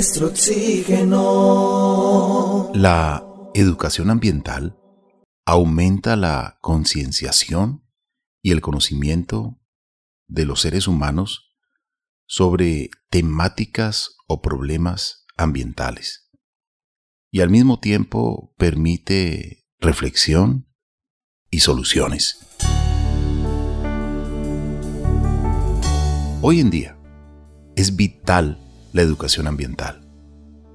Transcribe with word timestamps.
nuestro 0.00 0.28
oxígeno. 0.28 1.20
La 2.72 3.22
educación 3.52 4.08
ambiental 4.08 4.78
aumenta 5.44 6.16
la 6.16 6.56
concienciación 6.62 7.84
y 8.40 8.52
el 8.52 8.62
conocimiento 8.62 9.60
de 10.26 10.46
los 10.46 10.62
seres 10.62 10.88
humanos 10.88 11.54
sobre 12.26 12.88
temáticas 13.10 14.16
o 14.26 14.40
problemas 14.40 15.26
ambientales 15.36 16.30
y 17.30 17.42
al 17.42 17.50
mismo 17.50 17.78
tiempo 17.78 18.54
permite 18.56 19.66
reflexión 19.80 20.66
y 21.50 21.60
soluciones. 21.60 22.38
Hoy 26.40 26.60
en 26.60 26.70
día 26.70 26.96
es 27.76 27.96
vital 27.96 28.69
la 28.92 29.02
educación 29.02 29.46
ambiental 29.46 30.06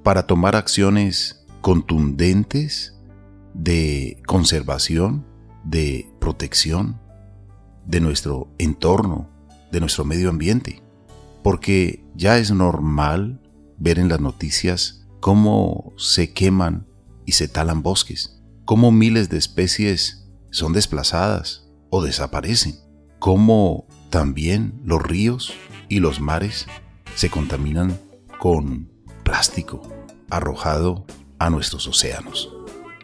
para 0.03 0.27
tomar 0.27 0.55
acciones 0.55 1.45
contundentes 1.61 2.95
de 3.55 4.21
conservación, 4.27 5.25
de 5.63 6.07
protección 6.19 7.01
de 7.87 7.99
nuestro 8.01 8.53
entorno, 8.57 9.29
de 9.71 9.79
nuestro 9.79 10.05
medio 10.05 10.29
ambiente. 10.29 10.83
Porque 11.43 12.05
ya 12.15 12.37
es 12.37 12.51
normal 12.51 13.41
ver 13.77 13.97
en 13.97 14.09
las 14.09 14.19
noticias 14.19 15.07
cómo 15.19 15.93
se 15.97 16.33
queman 16.33 16.87
y 17.25 17.31
se 17.31 17.47
talan 17.47 17.81
bosques, 17.81 18.43
cómo 18.65 18.91
miles 18.91 19.29
de 19.29 19.37
especies 19.37 20.27
son 20.51 20.73
desplazadas 20.73 21.67
o 21.89 22.03
desaparecen, 22.03 22.75
cómo 23.19 23.87
también 24.11 24.79
los 24.83 25.01
ríos 25.01 25.53
y 25.89 25.99
los 25.99 26.19
mares 26.19 26.67
se 27.15 27.29
contaminan 27.29 27.97
con 28.45 28.87
plástico 29.23 29.81
arrojado 30.29 31.07
a 31.39 31.49
nuestros 31.49 31.87
océanos. 31.87 32.53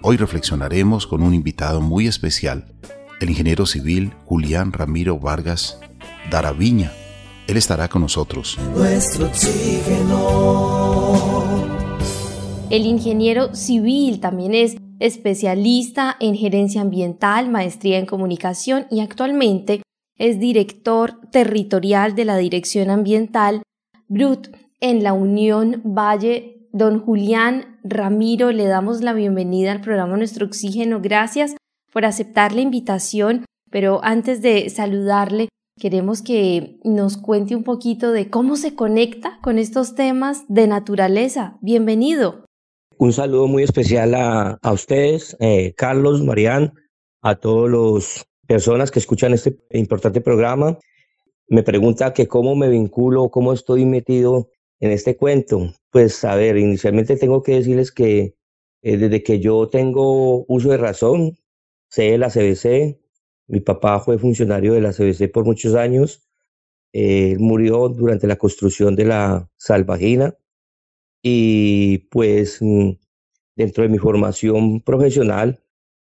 Hoy 0.04 0.16
reflexionaremos 0.16 1.08
con 1.08 1.24
un 1.24 1.34
invitado 1.34 1.82
muy 1.82 2.06
especial, 2.06 2.76
el 3.20 3.32
ingeniero 3.32 3.66
civil 3.66 4.14
Julián 4.26 4.72
Ramiro 4.72 5.18
Vargas 5.18 5.80
Daraviña. 6.30 6.92
Él 7.48 7.58
estará 7.58 7.88
con 7.88 8.04
nosotros. 8.04 8.60
Nuestro 8.76 9.26
oxígeno. 9.26 10.28
El 12.70 12.86
ingeniero 12.86 13.56
civil 13.56 14.20
también 14.20 14.54
es 14.54 14.78
especialista 15.00 16.18
en 16.20 16.36
gerencia 16.36 16.82
ambiental, 16.82 17.50
maestría 17.50 17.98
en 17.98 18.06
comunicación 18.06 18.86
y 18.92 19.00
actualmente 19.00 19.82
es 20.20 20.40
director 20.40 21.20
territorial 21.32 22.14
de 22.14 22.26
la 22.26 22.38
Dirección 22.38 22.92
Ambiental 22.92 23.64
BRUT 24.08 24.62
en 24.82 25.04
la 25.04 25.14
Unión 25.14 25.82
Valle. 25.86 26.58
Don 26.74 27.00
Julián 27.00 27.80
Ramiro, 27.84 28.52
le 28.52 28.66
damos 28.66 29.02
la 29.02 29.14
bienvenida 29.14 29.72
al 29.72 29.82
programa 29.82 30.18
Nuestro 30.18 30.46
Oxígeno. 30.46 31.02
Gracias 31.02 31.56
por 31.92 32.06
aceptar 32.06 32.54
la 32.54 32.62
invitación, 32.62 33.46
pero 33.70 34.00
antes 34.04 34.42
de 34.42 34.70
saludarle, 34.70 35.50
queremos 35.78 36.22
que 36.22 36.80
nos 36.84 37.18
cuente 37.18 37.56
un 37.56 37.64
poquito 37.64 38.12
de 38.12 38.30
cómo 38.30 38.56
se 38.56 38.74
conecta 38.74 39.38
con 39.44 39.60
estos 39.60 39.96
temas 39.96 40.46
de 40.48 40.68
naturaleza. 40.68 41.58
Bienvenido. 41.62 42.46
Un 42.98 43.12
saludo 43.12 43.48
muy 43.48 43.64
especial 43.64 44.16
a, 44.16 44.60
ustedes, 44.72 45.36
eh, 45.40 45.74
Carlos, 45.76 46.24
Marián, 46.24 46.74
a 47.22 47.36
todas 47.36 47.70
las 47.70 48.26
personas 48.48 48.92
que 48.92 49.00
escuchan 49.00 49.34
este 49.34 49.58
importante 49.72 50.22
programa. 50.22 50.78
Me 51.50 51.64
pregunta 51.64 52.14
que 52.14 52.28
cómo 52.28 52.56
me 52.56 52.70
vinculo, 52.70 53.30
cómo 53.30 53.52
estoy 53.52 53.86
metido 53.86 54.48
en 54.82 54.92
este 54.92 55.16
cuento. 55.16 55.74
Pues 55.92 56.24
a 56.26 56.36
ver, 56.36 56.58
inicialmente 56.58 57.16
tengo 57.16 57.44
que 57.44 57.56
decirles 57.56 57.92
que 57.92 58.36
eh, 58.82 58.98
desde 58.98 59.24
que 59.24 59.40
yo 59.40 59.70
tengo 59.70 60.46
uso 60.48 60.70
de 60.72 60.78
razón, 60.78 61.38
sé 61.90 62.12
de 62.12 62.18
la 62.18 62.30
CBC, 62.30 63.00
mi 63.48 63.62
papá 63.62 64.00
fue 64.02 64.18
funcionario 64.20 64.74
de 64.74 64.82
la 64.82 64.92
CBC 64.94 65.32
por 65.32 65.46
muchos 65.46 65.76
años, 65.76 66.28
él 66.94 67.40
murió 67.40 67.90
durante 67.90 68.28
la 68.28 68.38
construcción 68.38 68.96
de 68.96 69.06
la 69.06 69.50
salvagina 69.58 70.36
y 71.24 72.00
pues 72.10 72.58
mm, 72.62 72.92
dentro 73.56 73.84
de 73.84 73.90
mi 73.90 73.98
formación 73.98 74.82
profesional 74.82 75.64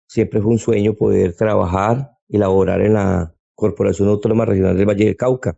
siempre 0.07 0.41
fue 0.41 0.51
un 0.51 0.59
sueño 0.59 0.95
poder 0.95 1.35
trabajar 1.35 2.17
y 2.27 2.37
laborar 2.37 2.81
en 2.81 2.93
la 2.95 3.35
Corporación 3.55 4.09
Autónoma 4.09 4.45
Regional 4.45 4.77
del 4.77 4.87
Valle 4.87 5.05
del 5.05 5.17
Cauca. 5.17 5.57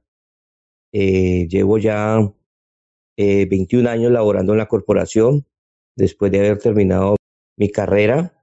Eh, 0.91 1.47
llevo 1.49 1.77
ya 1.77 2.19
21 3.17 3.89
eh, 3.89 3.91
años 3.91 4.11
laborando 4.11 4.53
en 4.53 4.59
la 4.59 4.67
corporación 4.67 5.45
después 5.95 6.31
de 6.31 6.39
haber 6.39 6.59
terminado 6.59 7.15
mi 7.57 7.69
carrera. 7.69 8.33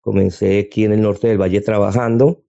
Comencé 0.00 0.60
aquí 0.60 0.84
en 0.84 0.92
el 0.92 1.02
norte 1.02 1.28
del 1.28 1.40
valle 1.40 1.60
trabajando 1.60 2.44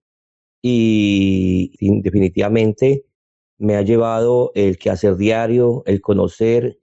y, 0.62 2.00
definitivamente 2.02 3.04
me 3.58 3.76
ha 3.76 3.82
llevado 3.82 4.50
el 4.54 4.78
quehacer 4.78 5.16
diario, 5.16 5.82
el 5.86 6.00
conocer, 6.00 6.78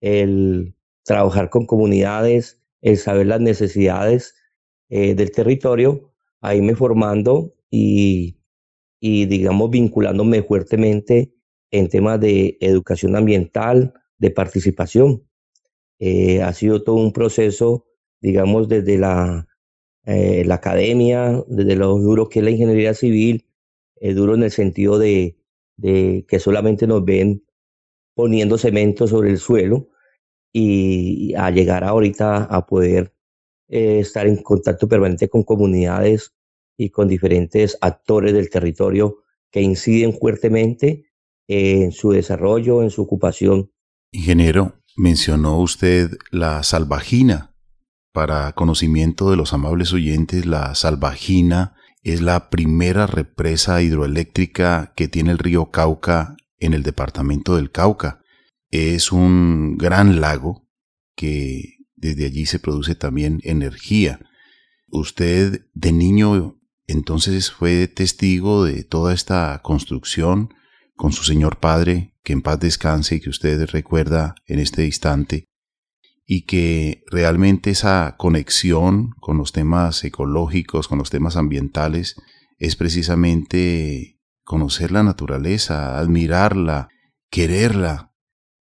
el 0.00 0.74
trabajar 1.04 1.50
con 1.50 1.66
comunidades, 1.66 2.60
el 2.80 2.96
saber 2.96 3.26
las 3.26 3.40
necesidades 3.40 4.34
eh, 4.88 5.14
del 5.14 5.30
territorio, 5.30 6.12
a 6.40 6.54
irme 6.54 6.74
formando 6.74 7.54
y, 7.70 8.36
digamos, 9.00 9.70
vinculándome 9.70 10.42
fuertemente 10.42 11.32
en 11.70 11.88
temas 11.88 12.20
de 12.20 12.58
educación 12.60 13.14
ambiental, 13.14 13.94
de 14.20 14.30
participación. 14.30 15.24
Eh, 15.98 16.42
ha 16.42 16.52
sido 16.52 16.84
todo 16.84 16.96
un 16.96 17.12
proceso, 17.12 17.86
digamos, 18.20 18.68
desde 18.68 18.98
la, 18.98 19.48
eh, 20.04 20.44
la 20.46 20.56
academia, 20.56 21.42
desde 21.48 21.74
lo 21.76 21.98
duro 21.98 22.28
que 22.28 22.38
es 22.38 22.44
la 22.44 22.50
ingeniería 22.52 22.94
civil, 22.94 23.46
es 23.96 24.14
duro 24.14 24.34
en 24.34 24.44
el 24.44 24.50
sentido 24.50 24.98
de, 24.98 25.36
que 25.82 26.38
solamente 26.38 26.86
nos 26.86 27.04
ven 27.04 27.44
poniendo 28.14 28.58
cemento 28.58 29.06
sobre 29.06 29.30
el 29.30 29.38
suelo 29.38 29.88
y 30.52 31.34
a 31.34 31.50
llegar 31.50 31.84
ahorita 31.84 32.44
a 32.44 32.66
poder 32.66 33.14
eh, 33.68 34.00
estar 34.00 34.26
en 34.26 34.42
contacto 34.42 34.88
permanente 34.88 35.28
con 35.28 35.42
comunidades 35.42 36.34
y 36.76 36.90
con 36.90 37.08
diferentes 37.08 37.78
actores 37.80 38.34
del 38.34 38.50
territorio 38.50 39.22
que 39.50 39.62
inciden 39.62 40.12
fuertemente 40.12 41.06
en 41.48 41.92
su 41.92 42.10
desarrollo, 42.10 42.82
en 42.82 42.90
su 42.90 43.02
ocupación 43.02 43.70
Ingeniero, 44.12 44.82
mencionó 44.96 45.58
usted 45.58 46.16
la 46.30 46.62
salvagina. 46.62 47.54
Para 48.12 48.52
conocimiento 48.52 49.30
de 49.30 49.36
los 49.36 49.52
amables 49.52 49.92
oyentes, 49.92 50.46
la 50.46 50.74
salvagina 50.74 51.76
es 52.02 52.20
la 52.20 52.50
primera 52.50 53.06
represa 53.06 53.82
hidroeléctrica 53.82 54.92
que 54.96 55.06
tiene 55.06 55.30
el 55.30 55.38
río 55.38 55.70
Cauca 55.70 56.36
en 56.58 56.74
el 56.74 56.82
departamento 56.82 57.54
del 57.54 57.70
Cauca. 57.70 58.20
Es 58.70 59.12
un 59.12 59.76
gran 59.78 60.20
lago 60.20 60.68
que 61.14 61.76
desde 61.94 62.26
allí 62.26 62.46
se 62.46 62.58
produce 62.58 62.96
también 62.96 63.38
energía. 63.44 64.18
Usted 64.88 65.66
de 65.74 65.92
niño 65.92 66.56
entonces 66.88 67.52
fue 67.52 67.86
testigo 67.86 68.64
de 68.64 68.82
toda 68.82 69.14
esta 69.14 69.60
construcción 69.62 70.52
con 71.00 71.12
su 71.12 71.24
señor 71.24 71.56
padre, 71.56 72.12
que 72.22 72.34
en 72.34 72.42
paz 72.42 72.60
descanse 72.60 73.14
y 73.14 73.20
que 73.20 73.30
usted 73.30 73.64
recuerda 73.70 74.34
en 74.44 74.58
este 74.58 74.84
instante, 74.84 75.46
y 76.26 76.42
que 76.42 77.04
realmente 77.10 77.70
esa 77.70 78.16
conexión 78.18 79.12
con 79.18 79.38
los 79.38 79.52
temas 79.52 80.04
ecológicos, 80.04 80.88
con 80.88 80.98
los 80.98 81.08
temas 81.08 81.38
ambientales, 81.38 82.16
es 82.58 82.76
precisamente 82.76 84.20
conocer 84.44 84.92
la 84.92 85.02
naturaleza, 85.02 85.98
admirarla, 85.98 86.88
quererla. 87.30 88.12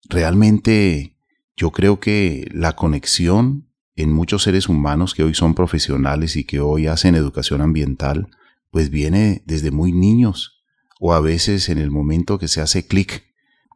Realmente 0.09 1.19
yo 1.55 1.71
creo 1.71 2.01
que 2.01 2.49
la 2.51 2.77
conexión 2.77 3.69
en 3.95 4.11
muchos 4.11 4.45
seres 4.45 4.71
humanos 4.71 5.13
que 5.13 5.23
hoy 5.23 5.35
son 5.35 5.55
profesionales 5.55 6.37
y 6.37 6.45
que 6.45 6.61
hoy 6.61 6.87
hacen 6.87 7.15
educación 7.15 7.61
ambiental, 7.61 8.31
pues 8.71 8.89
viene 8.89 9.43
desde 9.45 9.71
muy 9.71 9.93
niños 9.93 10.62
o 11.05 11.13
a 11.15 11.21
veces 11.21 11.69
en 11.69 11.79
el 11.79 11.91
momento 11.91 12.39
que 12.39 12.47
se 12.47 12.61
hace 12.61 12.87
clic 12.87 13.25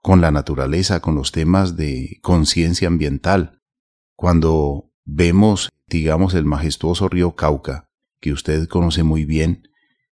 con 0.01 0.21
la 0.21 0.31
naturaleza, 0.31 1.01
con 1.01 1.17
los 1.17 1.33
temas 1.33 1.77
de 1.77 2.21
conciencia 2.23 2.87
ambiental. 2.87 3.61
Cuando 4.15 4.93
vemos, 5.05 5.73
digamos, 5.89 6.35
el 6.35 6.45
majestuoso 6.45 7.09
río 7.09 7.35
Cauca, 7.35 7.91
que 8.21 8.33
usted 8.33 8.69
conoce 8.69 9.03
muy 9.03 9.25
bien, 9.25 9.69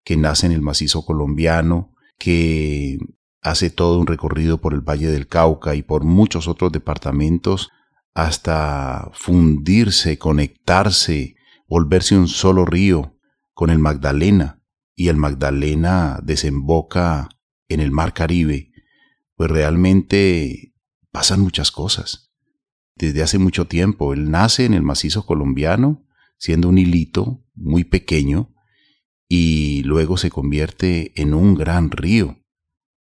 que 0.03 0.17
nace 0.17 0.47
en 0.47 0.53
el 0.53 0.63
macizo 0.63 1.07
colombiano, 1.07 1.95
que 2.19 2.99
hace 3.41 3.71
todo 3.71 4.01
un 4.01 4.09
recorrido 4.09 4.61
por 4.61 4.75
el 4.75 4.81
Valle 4.81 5.07
del 5.07 5.29
Cauca 5.29 5.77
y 5.77 5.83
por 5.83 6.03
muchos 6.03 6.49
otros 6.49 6.73
departamentos 6.73 7.71
hasta 8.15 9.13
fundirse, 9.13 10.19
conectarse, 10.19 11.37
volverse 11.69 12.19
un 12.19 12.27
solo 12.27 12.65
río 12.65 13.17
con 13.55 13.71
el 13.71 13.79
Magdalena, 13.79 14.56
y 14.97 15.09
el 15.09 15.17
Magdalena 15.17 16.19
desemboca 16.23 17.29
en 17.69 17.81
el 17.81 17.93
mar 17.93 18.15
Caribe, 18.15 18.73
pues 19.37 19.51
realmente 19.51 20.75
pasan 21.13 21.41
muchas 21.41 21.71
cosas. 21.71 22.25
desde 22.99 23.23
hace 23.23 23.39
mucho 23.39 23.67
tiempo. 23.67 24.15
Él 24.15 24.31
nace 24.31 24.65
en 24.65 24.73
el 24.73 24.81
macizo 24.81 25.27
colombiano, 25.27 26.07
siendo 26.39 26.71
un 26.71 26.79
hilito 26.79 27.45
muy 27.55 27.85
pequeño, 27.85 28.55
y 29.29 29.83
luego 29.83 30.17
se 30.17 30.31
convierte 30.31 31.13
en 31.21 31.35
un 31.35 31.55
gran 31.55 31.91
río, 31.91 32.43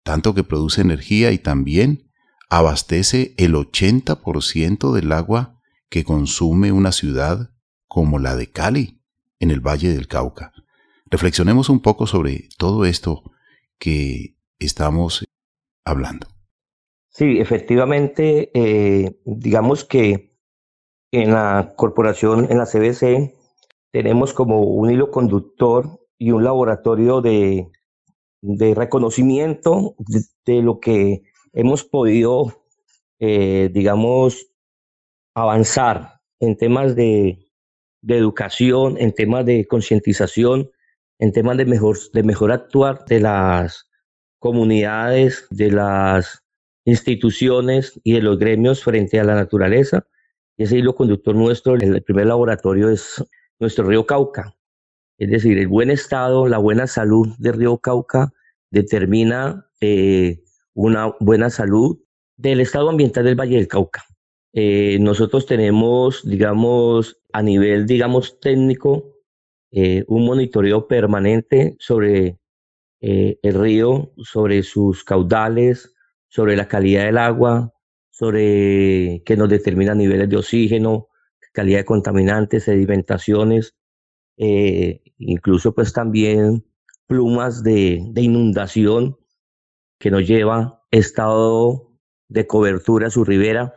tanto 0.04 0.34
que 0.34 0.44
produce 0.44 0.82
energía 0.82 1.32
y 1.32 1.38
también 1.38 2.12
abastece 2.50 3.36
el 3.38 3.54
80% 3.54 4.92
del 4.92 5.12
agua 5.12 5.62
que 5.90 6.04
consume 6.04 6.72
una 6.72 6.92
ciudad 6.92 7.52
como 7.88 8.18
la 8.18 8.36
de 8.36 8.52
Cali, 8.52 9.04
en 9.40 9.52
el 9.52 9.60
Valle 9.60 9.94
del 9.94 10.08
Cauca. 10.08 10.52
Reflexionemos 11.10 11.70
un 11.70 11.82
poco 11.82 12.08
sobre 12.08 12.50
todo 12.58 12.86
esto 12.86 13.24
que 13.78 14.36
estamos 14.60 15.26
hablando. 15.86 16.28
Sí, 17.10 17.40
efectivamente, 17.40 18.52
eh, 18.54 19.22
digamos 19.26 19.86
que 19.86 20.36
en 21.12 21.32
la 21.32 21.74
corporación, 21.78 22.48
en 22.52 22.58
la 22.58 22.66
CBC, 22.66 23.34
tenemos 23.92 24.34
como 24.34 24.62
un 24.62 24.92
hilo 24.92 25.12
conductor 25.12 26.02
y 26.18 26.32
un 26.32 26.44
laboratorio 26.44 27.22
de, 27.22 27.70
reconocimiento 28.42 29.96
de, 30.46 30.62
lo 30.62 30.80
que 30.80 31.24
hemos 31.54 31.86
podido, 31.86 32.66
eh, 33.20 33.70
digamos, 33.72 34.48
avanzar 35.34 36.20
en 36.40 36.58
temas 36.58 36.96
de, 36.96 37.46
de 38.02 38.18
educación, 38.18 38.98
en 38.98 39.14
temas 39.14 39.46
de 39.46 39.66
concientización, 39.68 40.70
en 41.20 41.32
temas 41.32 41.58
de 41.58 41.66
mejor, 41.66 41.98
de 42.14 42.24
mejor 42.24 42.52
actuar 42.52 43.06
de 43.06 43.20
las 43.20 43.90
comunidades, 44.40 45.48
de 45.50 45.72
las 45.72 46.44
instituciones 46.86 48.00
y 48.04 48.14
de 48.14 48.22
los 48.22 48.38
gremios 48.38 48.84
frente 48.84 49.20
a 49.20 49.24
la 49.24 49.36
naturaleza. 49.36 50.08
Y 50.58 50.64
ese 50.64 50.78
hilo 50.78 50.96
conductor 50.96 51.36
nuestro, 51.36 51.76
el 51.76 52.04
primer 52.04 52.28
laboratorio 52.28 52.90
es 52.90 53.24
nuestro 53.60 53.86
río 53.86 54.06
Cauca. 54.06 54.56
Es 55.18 55.30
decir, 55.30 55.58
el 55.58 55.68
buen 55.68 55.90
estado, 55.90 56.48
la 56.48 56.58
buena 56.58 56.88
salud 56.88 57.30
del 57.38 57.54
río 57.54 57.78
Cauca 57.78 58.34
determina 58.70 59.68
eh, 59.82 60.44
una 60.74 61.14
buena 61.20 61.50
salud 61.50 61.98
del 62.38 62.60
estado 62.60 62.90
ambiental 62.90 63.24
del 63.26 63.40
Valle 63.40 63.56
del 63.56 63.68
Cauca. 63.68 64.04
Eh, 64.54 64.98
nosotros 65.00 65.46
tenemos, 65.46 66.22
digamos, 66.28 67.18
a 67.34 67.42
nivel, 67.42 67.86
digamos, 67.86 68.40
técnico, 68.40 69.15
eh, 69.76 70.04
un 70.08 70.26
monitoreo 70.26 70.88
permanente 70.88 71.76
sobre 71.80 72.40
el 73.02 73.54
río, 73.54 74.14
sobre 74.18 74.64
sus 74.64 75.04
caudales, 75.04 75.94
sobre 76.28 76.56
la 76.56 76.68
calidad 76.68 77.06
del 77.06 77.20
agua, 77.20 77.72
sobre 78.10 79.22
qué 79.26 79.36
nos 79.38 79.50
determina 79.50 79.94
niveles 79.94 80.28
de 80.30 80.38
oxígeno, 80.38 81.10
calidad 81.56 81.80
de 81.80 81.86
contaminantes, 81.86 82.64
sedimentaciones, 82.64 83.76
eh, 84.38 85.02
incluso 85.18 85.74
pues 85.74 85.94
también 85.94 86.66
plumas 87.08 87.64
de, 87.64 88.06
de, 88.12 88.22
inundación 88.22 89.18
que 90.00 90.12
nos 90.12 90.28
lleva 90.28 90.84
estado 90.92 91.92
de 92.28 92.48
cobertura 92.48 93.08
a 93.08 93.12
su 93.12 93.24
ribera. 93.24 93.76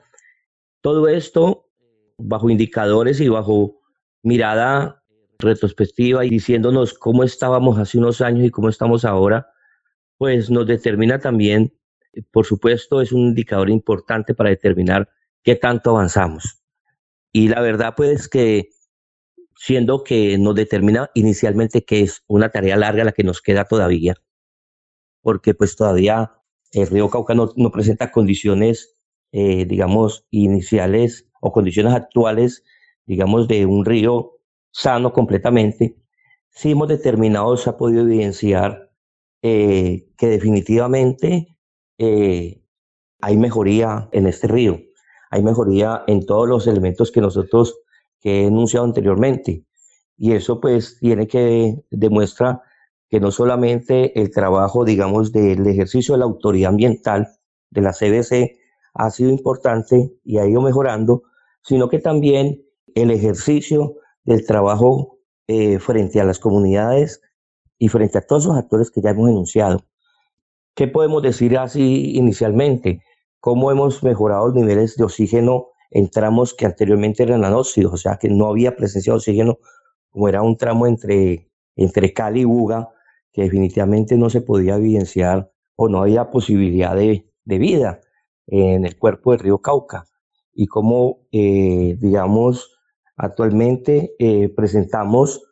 Todo 0.82 1.08
esto 1.08 1.70
bajo 2.16 2.50
indicadores 2.50 3.20
y 3.20 3.28
bajo 3.28 3.80
mirada 4.22 4.97
retrospectiva 5.38 6.24
y 6.24 6.30
diciéndonos 6.30 6.94
cómo 6.94 7.24
estábamos 7.24 7.78
hace 7.78 7.98
unos 7.98 8.20
años 8.20 8.46
y 8.46 8.50
cómo 8.50 8.68
estamos 8.68 9.04
ahora, 9.04 9.50
pues 10.16 10.50
nos 10.50 10.66
determina 10.66 11.20
también 11.20 11.78
por 12.30 12.46
supuesto, 12.46 13.00
es 13.00 13.12
un 13.12 13.28
indicador 13.28 13.70
importante 13.70 14.34
para 14.34 14.50
determinar 14.50 15.08
qué 15.42 15.56
tanto 15.56 15.90
avanzamos. 15.90 16.62
Y 17.32 17.48
la 17.48 17.60
verdad, 17.60 17.94
pues 17.96 18.28
que 18.28 18.70
siendo 19.56 20.04
que 20.04 20.38
nos 20.38 20.54
determina 20.54 21.10
inicialmente 21.14 21.84
que 21.84 22.02
es 22.02 22.22
una 22.26 22.50
tarea 22.50 22.76
larga 22.76 23.04
la 23.04 23.12
que 23.12 23.24
nos 23.24 23.42
queda 23.42 23.64
todavía, 23.64 24.14
porque 25.20 25.54
pues 25.54 25.76
todavía 25.76 26.32
el 26.72 26.86
río 26.86 27.10
Cauca 27.10 27.34
no, 27.34 27.52
presenta 27.72 28.12
condiciones, 28.12 28.96
eh, 29.32 29.64
digamos, 29.66 30.26
iniciales 30.30 31.28
o 31.40 31.52
condiciones 31.52 31.92
actuales, 31.92 32.64
digamos, 33.04 33.48
de 33.48 33.66
un 33.66 33.84
río 33.84 34.37
sano 34.70 35.12
completamente, 35.12 35.96
sí 36.50 36.72
hemos 36.72 36.88
determinado, 36.88 37.56
se 37.56 37.70
ha 37.70 37.76
podido 37.76 38.02
evidenciar 38.02 38.90
eh, 39.42 40.08
que 40.16 40.26
definitivamente 40.28 41.56
eh, 41.98 42.62
hay 43.20 43.36
mejoría 43.36 44.08
en 44.12 44.26
este 44.26 44.48
río, 44.48 44.80
hay 45.30 45.42
mejoría 45.42 46.04
en 46.06 46.26
todos 46.26 46.48
los 46.48 46.66
elementos 46.66 47.12
que 47.12 47.20
nosotros 47.20 47.78
que 48.20 48.42
he 48.42 48.46
enunciado 48.46 48.84
anteriormente. 48.86 49.64
Y 50.16 50.32
eso 50.32 50.60
pues 50.60 50.98
tiene 50.98 51.28
que 51.28 51.76
demuestra 51.90 52.62
que 53.08 53.20
no 53.20 53.30
solamente 53.30 54.20
el 54.20 54.30
trabajo, 54.30 54.84
digamos, 54.84 55.32
del 55.32 55.66
ejercicio 55.66 56.14
de 56.14 56.18
la 56.18 56.24
autoridad 56.24 56.70
ambiental 56.70 57.28
de 57.70 57.80
la 57.80 57.92
CBC 57.92 58.58
ha 58.94 59.10
sido 59.10 59.30
importante 59.30 60.12
y 60.24 60.38
ha 60.38 60.46
ido 60.46 60.60
mejorando, 60.60 61.22
sino 61.62 61.88
que 61.88 62.00
también 62.00 62.64
el 62.94 63.10
ejercicio 63.10 63.96
del 64.24 64.46
trabajo 64.46 65.18
eh, 65.46 65.78
frente 65.78 66.20
a 66.20 66.24
las 66.24 66.38
comunidades 66.38 67.22
y 67.78 67.88
frente 67.88 68.18
a 68.18 68.26
todos 68.26 68.46
los 68.46 68.56
actores 68.56 68.90
que 68.90 69.00
ya 69.00 69.10
hemos 69.10 69.30
enunciado. 69.30 69.80
¿Qué 70.74 70.88
podemos 70.88 71.22
decir 71.22 71.56
así 71.58 72.16
inicialmente? 72.16 73.02
¿Cómo 73.40 73.70
hemos 73.70 74.02
mejorado 74.02 74.46
los 74.48 74.54
niveles 74.56 74.96
de 74.96 75.04
oxígeno 75.04 75.68
en 75.90 76.10
tramos 76.10 76.54
que 76.54 76.66
anteriormente 76.66 77.22
eran 77.22 77.44
anóxidos? 77.44 77.94
O 77.94 77.96
sea, 77.96 78.18
que 78.20 78.28
no 78.28 78.46
había 78.46 78.76
presencia 78.76 79.12
de 79.12 79.16
oxígeno, 79.16 79.58
como 80.10 80.28
era 80.28 80.42
un 80.42 80.56
tramo 80.56 80.86
entre, 80.86 81.50
entre 81.76 82.12
Cali 82.12 82.40
y 82.40 82.44
Buga, 82.44 82.90
que 83.32 83.42
definitivamente 83.42 84.16
no 84.16 84.30
se 84.30 84.40
podía 84.40 84.76
evidenciar 84.76 85.50
o 85.76 85.88
no 85.88 86.02
había 86.02 86.30
posibilidad 86.30 86.94
de, 86.94 87.24
vida 87.44 88.00
en 88.46 88.84
el 88.84 88.98
cuerpo 88.98 89.30
del 89.30 89.40
río 89.40 89.58
Cauca. 89.58 90.04
Y 90.52 90.66
cómo, 90.66 91.20
eh, 91.30 91.96
digamos, 91.98 92.77
actualmente 93.18 94.14
eh, 94.18 94.48
presentamos 94.48 95.42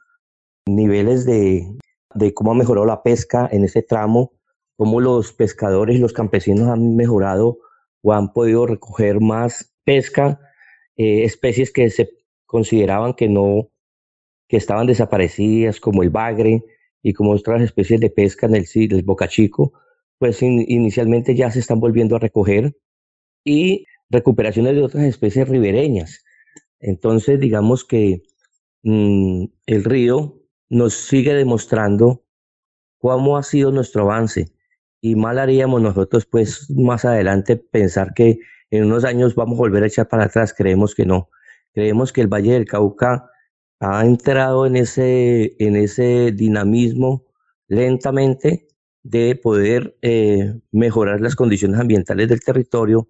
niveles 0.67 1.27
de, 1.27 1.77
de 2.15 2.33
cómo 2.33 2.53
ha 2.53 2.55
mejorado 2.55 2.87
la 2.87 3.03
pesca 3.03 3.49
en 3.51 3.65
ese 3.65 3.83
tramo 3.83 4.33
cómo 4.77 5.01
los 5.01 5.33
pescadores 5.33 5.97
y 5.97 6.01
los 6.01 6.13
campesinos 6.13 6.69
han 6.69 6.97
mejorado 6.97 7.59
o 8.03 8.13
han 8.13 8.33
podido 8.33 8.67
recoger 8.67 9.21
más 9.21 9.75
pesca, 9.85 10.39
eh, 10.97 11.25
especies 11.25 11.73
que 11.73 11.91
se 11.91 12.11
consideraban 12.45 13.15
que 13.15 13.29
no, 13.29 13.71
que 14.49 14.57
estaban 14.57 14.87
desaparecidas, 14.87 15.81
como 15.81 16.03
el 16.03 16.11
bagre 16.11 16.63
y 17.03 17.15
como 17.15 17.33
otras 17.33 17.63
especies 17.63 18.01
de 18.01 18.11
pesca 18.11 18.47
en 18.47 18.55
el, 18.55 18.67
el 18.75 19.03
Boca 19.03 19.29
Chico, 19.29 19.73
pues 20.19 20.43
inicialmente 20.43 21.35
ya 21.35 21.51
se 21.51 21.61
están 21.61 21.81
volviendo 21.81 22.17
a 22.17 22.21
recoger 22.21 22.77
y 23.45 23.87
recuperaciones 24.09 24.75
de 24.75 24.83
otras 24.83 25.05
especies 25.05 25.49
ribereñas. 25.49 26.25
Entonces, 26.81 27.41
digamos 27.41 27.85
que 27.85 28.23
mm, 28.83 29.45
el 29.67 29.85
río 29.85 30.43
nos 30.69 30.95
sigue 30.95 31.35
demostrando 31.35 32.25
cómo 32.99 33.37
ha 33.37 33.43
sido 33.43 33.73
nuestro 33.73 34.03
avance 34.03 34.53
y 35.01 35.15
mal 35.17 35.39
haríamos 35.39 35.83
nosotros 35.83 36.27
pues 36.27 36.71
más 36.71 37.05
adelante 37.05 37.57
pensar 37.57 38.15
que 38.15 38.41
en 38.71 38.85
unos 38.85 39.05
años 39.05 39.35
vamos 39.35 39.57
a 39.57 39.61
volver 39.61 39.85
a 39.85 39.87
echar 39.87 40.09
para 40.09 40.25
atrás, 40.25 40.53
creemos 40.53 40.95
que 40.95 41.07
no. 41.07 41.31
Creemos 41.73 42.13
que 42.13 42.23
el 42.23 42.29
Valle 42.29 42.53
del 42.55 42.65
Cauca 42.67 43.31
ha 43.81 44.05
entrado 44.05 44.67
en 44.67 44.77
ese, 44.77 45.55
en 45.59 45.77
ese 45.77 46.33
dinamismo 46.33 47.27
lentamente 47.69 48.67
de 49.03 49.37
poder 49.37 49.97
eh, 50.03 50.55
mejorar 50.73 51.21
las 51.21 51.37
condiciones 51.37 51.79
ambientales 51.79 52.29
del 52.29 52.41
territorio, 52.41 53.09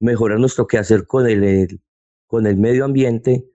mejorar 0.00 0.38
nuestro 0.38 0.66
quehacer 0.66 1.06
con 1.06 1.26
el, 1.26 1.80
con 2.26 2.46
el 2.46 2.56
medio 2.56 2.84
ambiente, 2.84 3.48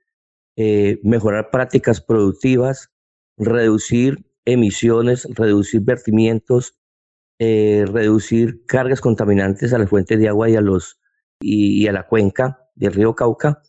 eh, 0.56 1.00
mejorar 1.04 1.50
prácticas 1.52 2.02
productivas, 2.02 2.92
reducir 3.38 4.26
emisiones, 4.46 5.28
reducir 5.36 5.82
vertimientos, 5.82 6.78
eh, 7.40 7.86
reducir 7.88 8.66
cargas 8.66 9.02
contaminantes 9.02 9.74
a 9.74 9.78
las 9.78 9.90
fuentes 9.90 10.20
de 10.20 10.28
agua 10.28 10.50
y 10.50 10.56
a, 10.56 10.62
los, 10.62 11.00
y, 11.40 11.88
a 11.88 11.92
la 11.92 12.08
cuenca 12.08 12.70
del 12.76 12.94
río 12.94 13.16
Cauca. 13.16 13.62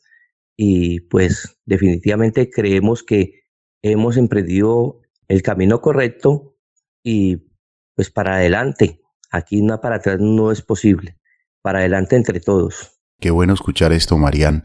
Y 0.56 1.00
pues 1.00 1.58
definitivamente 1.64 2.50
creemos 2.50 3.02
que 3.02 3.44
hemos 3.82 4.16
emprendido 4.16 5.00
el 5.28 5.42
camino 5.42 5.80
correcto 5.80 6.56
y 7.02 7.48
pues 7.94 8.10
para 8.10 8.36
adelante. 8.36 9.00
Aquí 9.30 9.66
para 9.80 9.96
atrás 9.96 10.18
no 10.20 10.52
es 10.52 10.60
posible. 10.60 11.18
Para 11.62 11.78
adelante 11.78 12.16
entre 12.16 12.40
todos. 12.40 13.00
Qué 13.18 13.30
bueno 13.30 13.54
escuchar 13.54 13.92
esto, 13.92 14.18
Marían. 14.18 14.64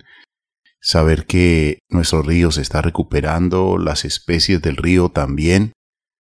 Saber 0.79 1.25
que 1.25 1.79
nuestro 1.89 2.21
río 2.21 2.51
se 2.51 2.61
está 2.61 2.81
recuperando, 2.81 3.77
las 3.77 4.05
especies 4.05 4.61
del 4.61 4.77
río 4.77 5.09
también, 5.09 5.73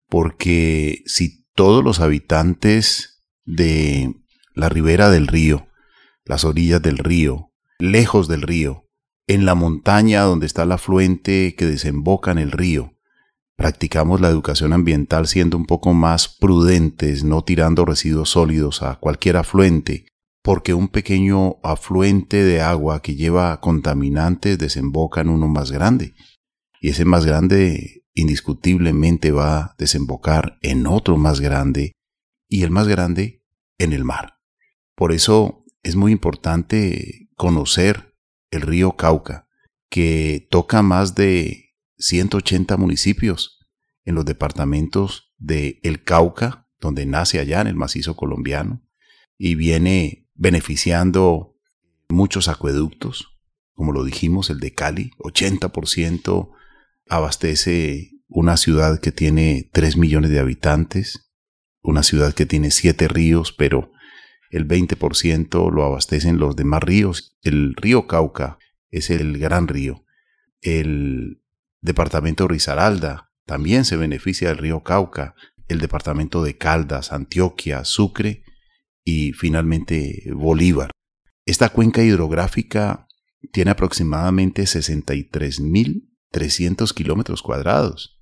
porque 0.08 1.02
si 1.06 1.46
todos 1.54 1.82
los 1.82 2.00
habitantes 2.00 3.22
de 3.44 4.14
la 4.54 4.68
ribera 4.68 5.10
del 5.10 5.26
río, 5.26 5.66
las 6.24 6.44
orillas 6.44 6.82
del 6.82 6.98
río, 6.98 7.52
lejos 7.78 8.28
del 8.28 8.42
río, 8.42 8.84
en 9.26 9.46
la 9.46 9.54
montaña 9.54 10.22
donde 10.22 10.46
está 10.46 10.64
el 10.64 10.72
afluente 10.72 11.54
que 11.56 11.66
desemboca 11.66 12.30
en 12.30 12.38
el 12.38 12.52
río. 12.52 12.92
Practicamos 13.56 14.20
la 14.20 14.28
educación 14.28 14.72
ambiental 14.72 15.26
siendo 15.26 15.56
un 15.56 15.66
poco 15.66 15.94
más 15.94 16.28
prudentes, 16.28 17.24
no 17.24 17.42
tirando 17.42 17.84
residuos 17.84 18.30
sólidos 18.30 18.82
a 18.82 18.96
cualquier 18.96 19.36
afluente, 19.36 20.06
porque 20.44 20.74
un 20.74 20.88
pequeño 20.88 21.56
afluente 21.62 22.44
de 22.44 22.60
agua 22.60 23.00
que 23.00 23.16
lleva 23.16 23.62
contaminantes 23.62 24.58
desemboca 24.58 25.22
en 25.22 25.30
uno 25.30 25.48
más 25.48 25.72
grande. 25.72 26.14
Y 26.82 26.90
ese 26.90 27.06
más 27.06 27.24
grande 27.24 28.04
indiscutiblemente 28.12 29.32
va 29.32 29.56
a 29.56 29.74
desembocar 29.78 30.58
en 30.60 30.86
otro 30.86 31.16
más 31.16 31.40
grande 31.40 31.92
y 32.46 32.62
el 32.62 32.70
más 32.70 32.88
grande 32.88 33.42
en 33.78 33.94
el 33.94 34.04
mar. 34.04 34.38
Por 34.94 35.12
eso 35.12 35.64
es 35.82 35.96
muy 35.96 36.12
importante 36.12 37.30
conocer 37.36 38.14
el 38.50 38.60
río 38.60 38.96
Cauca, 38.96 39.48
que 39.88 40.46
toca 40.50 40.82
más 40.82 41.14
de 41.14 41.74
180 41.96 42.76
municipios 42.76 43.66
en 44.04 44.14
los 44.14 44.26
departamentos 44.26 45.32
de 45.38 45.80
El 45.82 46.04
Cauca, 46.04 46.68
donde 46.80 47.06
nace 47.06 47.38
allá 47.38 47.62
en 47.62 47.66
el 47.66 47.76
macizo 47.76 48.14
colombiano, 48.14 48.82
y 49.38 49.54
viene 49.54 50.23
beneficiando 50.34 51.56
muchos 52.08 52.48
acueductos, 52.48 53.34
como 53.74 53.92
lo 53.92 54.04
dijimos, 54.04 54.50
el 54.50 54.60
de 54.60 54.72
Cali, 54.72 55.10
80% 55.18 56.50
abastece 57.08 58.12
una 58.28 58.56
ciudad 58.56 59.00
que 59.00 59.12
tiene 59.12 59.68
3 59.72 59.96
millones 59.96 60.30
de 60.30 60.38
habitantes, 60.38 61.32
una 61.82 62.02
ciudad 62.02 62.34
que 62.34 62.46
tiene 62.46 62.70
7 62.70 63.08
ríos, 63.08 63.52
pero 63.52 63.92
el 64.50 64.66
20% 64.68 65.72
lo 65.72 65.84
abastecen 65.84 66.38
los 66.38 66.54
demás 66.54 66.82
ríos. 66.82 67.36
El 67.42 67.74
río 67.74 68.06
Cauca 68.06 68.58
es 68.90 69.10
el 69.10 69.38
gran 69.38 69.66
río. 69.66 70.04
El 70.60 71.42
departamento 71.80 72.44
de 72.44 72.54
Risaralda 72.54 73.32
también 73.44 73.84
se 73.84 73.96
beneficia 73.96 74.48
del 74.48 74.58
río 74.58 74.82
Cauca. 74.82 75.34
El 75.66 75.80
departamento 75.80 76.42
de 76.44 76.56
Caldas, 76.56 77.12
Antioquia, 77.12 77.84
Sucre 77.84 78.44
y 79.04 79.32
finalmente 79.32 80.24
Bolívar. 80.34 80.90
Esta 81.46 81.68
cuenca 81.68 82.02
hidrográfica 82.02 83.06
tiene 83.52 83.72
aproximadamente 83.72 84.62
63.300 84.62 86.94
kilómetros 86.94 87.42
cuadrados 87.42 88.18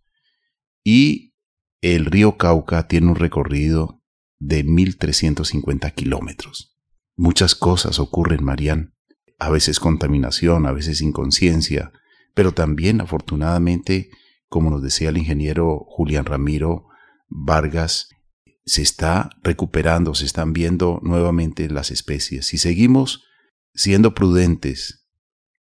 y 0.85 1.35
el 1.81 2.07
río 2.07 2.37
Cauca 2.37 2.89
tiene 2.89 3.07
un 3.09 3.15
recorrido 3.17 4.03
de 4.39 4.65
1.350 4.65 5.95
kilómetros. 5.95 6.77
Muchas 7.17 7.55
cosas 7.55 8.01
ocurren, 8.01 8.45
Marián. 8.45 8.95
A 9.39 9.51
veces 9.51 9.81
contaminación, 9.81 10.67
a 10.67 10.73
veces 10.73 11.01
inconsciencia, 11.01 11.93
pero 12.35 12.53
también, 12.53 13.01
afortunadamente, 13.01 14.11
como 14.49 14.71
nos 14.71 14.83
decía 14.83 15.11
el 15.11 15.19
ingeniero 15.19 15.85
Julián 15.87 16.25
Ramiro 16.25 16.89
Vargas, 17.29 18.09
se 18.64 18.83
está 18.83 19.31
recuperando, 19.42 20.14
se 20.14 20.25
están 20.25 20.52
viendo 20.52 21.00
nuevamente 21.02 21.69
las 21.69 21.90
especies. 21.90 22.47
Si 22.47 22.59
seguimos 22.59 23.25
siendo 23.75 24.14
prudentes 24.14 25.09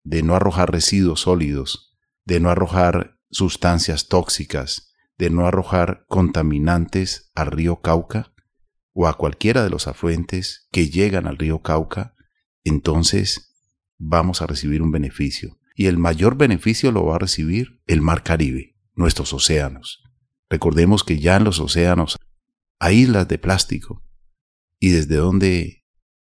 de 0.05 0.23
no 0.23 0.35
arrojar 0.35 0.73
residuos 0.73 1.21
sólidos, 1.21 1.97
de 2.25 2.41
no 2.41 2.51
arrojar 2.51 3.19
sustancias 3.31 4.09
tóxicas, 4.09 4.95
de 5.19 5.31
no 5.31 5.47
arrojar 5.47 6.05
contaminantes 6.09 7.31
al 7.35 7.51
río 7.51 7.81
Cauca 7.81 8.33
o 8.93 9.07
a 9.07 9.17
cualquiera 9.17 9.63
de 9.63 9.71
los 9.71 9.87
afluentes 9.87 10.69
que 10.71 10.89
llegan 10.89 11.27
al 11.27 11.37
río 11.37 11.61
Cauca, 11.61 12.15
entonces 12.65 13.55
vamos 13.99 14.41
a 14.41 14.47
recibir 14.47 14.83
un 14.83 14.91
beneficio. 14.91 15.59
Y 15.75 15.87
el 15.87 15.99
mayor 15.99 16.37
beneficio 16.37 16.91
lo 16.91 17.05
va 17.05 17.17
a 17.17 17.21
recibir 17.21 17.81
el 17.87 18.01
mar 18.01 18.23
Caribe, 18.23 18.77
nuestros 18.95 19.33
océanos. 19.33 20.03
Recordemos 20.51 21.05
que 21.05 21.19
ya 21.19 21.37
en 21.37 21.45
los 21.45 21.61
océanos 21.61 22.17
a 22.81 22.93
islas 22.93 23.29
de 23.29 23.39
plástico 23.39 24.05
y 24.81 24.91
desde 24.91 25.17
donde 25.17 25.85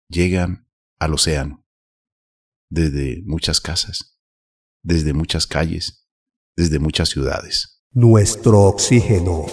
llegan 0.09 0.69
al 0.99 1.13
océano, 1.13 1.65
desde 2.69 3.21
muchas 3.25 3.61
casas, 3.61 4.19
desde 4.83 5.13
muchas 5.13 5.47
calles, 5.47 6.07
desde 6.55 6.79
muchas 6.79 7.09
ciudades. 7.09 7.83
Nuestro 7.91 8.63
oxígeno, 8.63 9.45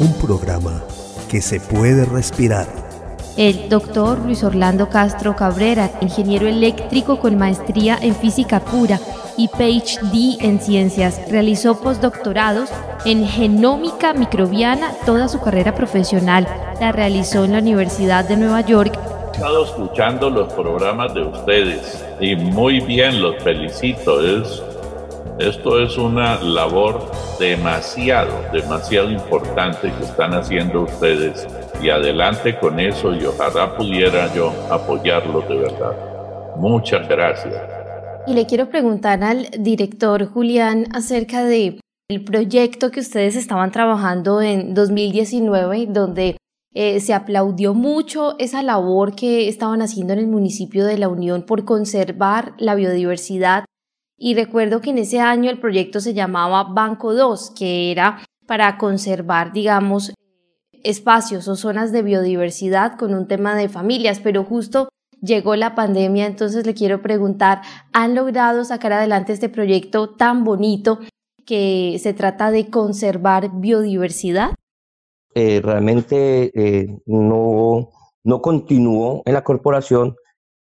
un 0.00 0.18
programa 0.20 0.84
que 1.30 1.40
se 1.40 1.60
puede 1.60 2.04
respirar. 2.04 2.87
El 3.38 3.68
doctor 3.68 4.18
Luis 4.18 4.42
Orlando 4.42 4.88
Castro 4.88 5.36
Cabrera, 5.36 5.92
ingeniero 6.00 6.48
eléctrico 6.48 7.20
con 7.20 7.38
maestría 7.38 7.96
en 8.02 8.16
física 8.16 8.58
pura 8.58 8.98
y 9.36 9.46
PhD 9.46 10.44
en 10.44 10.58
ciencias, 10.60 11.20
realizó 11.30 11.80
postdoctorados 11.80 12.68
en 13.04 13.24
genómica 13.24 14.12
microbiana 14.12 14.90
toda 15.06 15.28
su 15.28 15.40
carrera 15.40 15.72
profesional. 15.72 16.48
La 16.80 16.90
realizó 16.90 17.44
en 17.44 17.52
la 17.52 17.60
Universidad 17.60 18.28
de 18.28 18.38
Nueva 18.38 18.62
York. 18.62 18.98
He 18.98 19.36
estado 19.36 19.66
escuchando 19.66 20.30
los 20.30 20.52
programas 20.54 21.14
de 21.14 21.22
ustedes 21.22 22.04
y 22.18 22.34
muy 22.34 22.80
bien, 22.80 23.22
los 23.22 23.40
felicito. 23.44 24.20
Es, 24.20 24.60
esto 25.38 25.80
es 25.80 25.96
una 25.96 26.42
labor 26.42 27.08
demasiado, 27.38 28.32
demasiado 28.52 29.12
importante 29.12 29.92
que 29.96 30.04
están 30.04 30.34
haciendo 30.34 30.80
ustedes 30.80 31.46
y 31.82 31.90
adelante 31.90 32.58
con 32.58 32.80
eso 32.80 33.14
y 33.14 33.24
ojalá 33.24 33.76
pudiera 33.76 34.32
yo 34.34 34.52
apoyarlos 34.70 35.48
de 35.48 35.56
verdad. 35.56 36.56
Muchas 36.56 37.08
gracias. 37.08 37.54
Y 38.26 38.34
le 38.34 38.46
quiero 38.46 38.68
preguntar 38.68 39.22
al 39.22 39.48
director 39.58 40.26
Julián 40.26 40.86
acerca 40.92 41.44
de 41.44 41.80
el 42.10 42.24
proyecto 42.24 42.90
que 42.90 43.00
ustedes 43.00 43.36
estaban 43.36 43.70
trabajando 43.70 44.40
en 44.40 44.74
2019, 44.74 45.86
donde 45.88 46.36
eh, 46.74 47.00
se 47.00 47.14
aplaudió 47.14 47.74
mucho 47.74 48.38
esa 48.38 48.62
labor 48.62 49.14
que 49.14 49.48
estaban 49.48 49.82
haciendo 49.82 50.12
en 50.14 50.18
el 50.20 50.26
municipio 50.26 50.84
de 50.84 50.98
La 50.98 51.08
Unión 51.08 51.42
por 51.42 51.64
conservar 51.64 52.54
la 52.58 52.74
biodiversidad. 52.74 53.64
Y 54.16 54.34
recuerdo 54.34 54.80
que 54.80 54.90
en 54.90 54.98
ese 54.98 55.20
año 55.20 55.50
el 55.50 55.60
proyecto 55.60 56.00
se 56.00 56.14
llamaba 56.14 56.64
Banco 56.64 57.14
2, 57.14 57.52
que 57.56 57.92
era 57.92 58.22
para 58.46 58.78
conservar, 58.78 59.52
digamos, 59.52 60.12
espacios 60.84 61.48
o 61.48 61.56
zonas 61.56 61.92
de 61.92 62.02
biodiversidad 62.02 62.96
con 62.96 63.14
un 63.14 63.26
tema 63.26 63.54
de 63.56 63.68
familias, 63.68 64.20
pero 64.20 64.44
justo 64.44 64.88
llegó 65.20 65.56
la 65.56 65.74
pandemia, 65.74 66.26
entonces 66.26 66.66
le 66.66 66.74
quiero 66.74 67.02
preguntar, 67.02 67.62
¿han 67.92 68.14
logrado 68.14 68.64
sacar 68.64 68.92
adelante 68.92 69.32
este 69.32 69.48
proyecto 69.48 70.10
tan 70.10 70.44
bonito 70.44 71.00
que 71.44 71.98
se 72.00 72.12
trata 72.12 72.50
de 72.50 72.68
conservar 72.68 73.50
biodiversidad? 73.54 74.50
Eh, 75.34 75.60
realmente 75.62 76.50
eh, 76.54 76.88
no, 77.06 77.90
no 78.24 78.42
continuó 78.42 79.22
en 79.24 79.34
la 79.34 79.44
corporación 79.44 80.16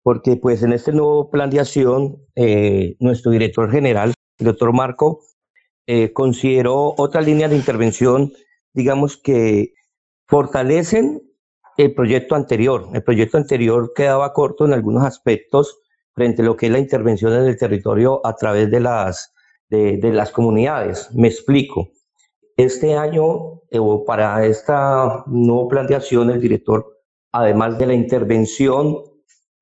porque 0.02 0.36
pues 0.36 0.62
en 0.62 0.72
este 0.72 0.92
nuevo 0.92 1.30
plan 1.30 1.50
de 1.50 1.60
acción 1.60 2.16
eh, 2.34 2.96
nuestro 3.00 3.30
director 3.30 3.70
general, 3.70 4.14
el 4.38 4.46
doctor 4.46 4.72
Marco, 4.72 5.20
consideró 6.12 6.94
otra 6.98 7.20
línea 7.20 7.48
de 7.48 7.56
intervención, 7.56 8.32
digamos 8.72 9.16
que 9.16 9.72
fortalecen 10.30 11.22
el 11.76 11.92
proyecto 11.92 12.36
anterior. 12.36 12.88
El 12.94 13.02
proyecto 13.02 13.36
anterior 13.36 13.92
quedaba 13.94 14.32
corto 14.32 14.64
en 14.64 14.72
algunos 14.72 15.04
aspectos 15.04 15.80
frente 16.14 16.42
a 16.42 16.44
lo 16.44 16.56
que 16.56 16.66
es 16.66 16.72
la 16.72 16.78
intervención 16.78 17.32
en 17.32 17.44
el 17.44 17.56
territorio 17.58 18.24
a 18.24 18.36
través 18.36 18.70
de 18.70 18.80
las, 18.80 19.34
de, 19.68 19.98
las 20.02 20.30
comunidades. 20.30 21.08
Me 21.12 21.28
explico. 21.28 21.88
Este 22.56 22.94
año, 22.94 23.62
eh, 23.70 23.78
o 23.80 24.04
para 24.04 24.44
esta 24.46 25.24
nueva 25.26 25.68
planteación, 25.68 26.30
el 26.30 26.40
director, 26.40 26.86
además 27.32 27.78
de 27.78 27.86
la 27.86 27.94
intervención 27.94 28.96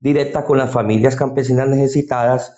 directa 0.00 0.44
con 0.44 0.58
las 0.58 0.70
familias 0.70 1.16
campesinas 1.16 1.68
necesitadas, 1.68 2.54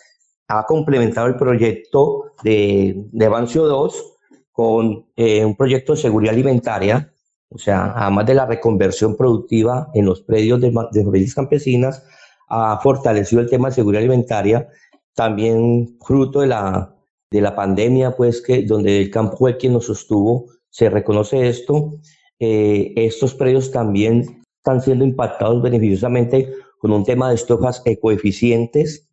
ha 0.49 0.65
complementado 0.65 1.29
el 1.29 1.37
proyecto 1.37 2.33
de, 2.43 3.07
de 3.13 3.29
Bancio 3.29 3.67
2 3.67 4.19
con 4.51 5.07
eh, 5.15 5.45
un 5.45 5.57
proyecto 5.57 5.93
de 5.95 6.01
seguridad 6.01 6.35
alimentaria 6.35 7.13
o 7.51 7.59
sea, 7.59 7.93
además 7.97 8.27
de 8.27 8.35
la 8.35 8.47
reconversión 8.47 9.17
productiva 9.17 9.91
en 9.95 10.07
los 10.07 10.23
predios 10.23 10.61
de, 10.61 10.73
de 10.93 11.05
familias 11.05 11.35
campesinas, 11.35 12.05
ha 12.49 12.79
fortalecido 12.81 13.43
el 13.43 13.51
tema 13.51 13.69
de 13.69 13.75
seguridad 13.75 14.01
alimentaria, 14.01 14.69
también 15.15 15.97
fruto 16.01 16.41
de 16.41 16.47
la, 16.47 16.95
de 17.31 17.41
la 17.41 17.55
pandemia, 17.55 18.17
pues 18.17 18.41
que 18.41 18.63
donde 18.63 19.01
el 19.01 19.11
campo 19.11 19.37
fue 19.37 19.57
quien 19.57 19.73
nos 19.73 19.87
sostuvo, 19.87 20.47
se 20.69 20.89
reconoce 20.89 21.49
esto. 21.49 21.95
Eh, 22.39 22.93
estos 22.97 23.35
predios 23.35 23.71
también 23.71 24.43
están 24.57 24.81
siendo 24.81 25.05
impactados 25.05 25.63
beneficiosamente 25.63 26.53
con 26.79 26.93
un 26.93 27.05
tema 27.05 27.29
de 27.29 27.35
estufas 27.35 27.83
ecoeficientes. 27.85 29.09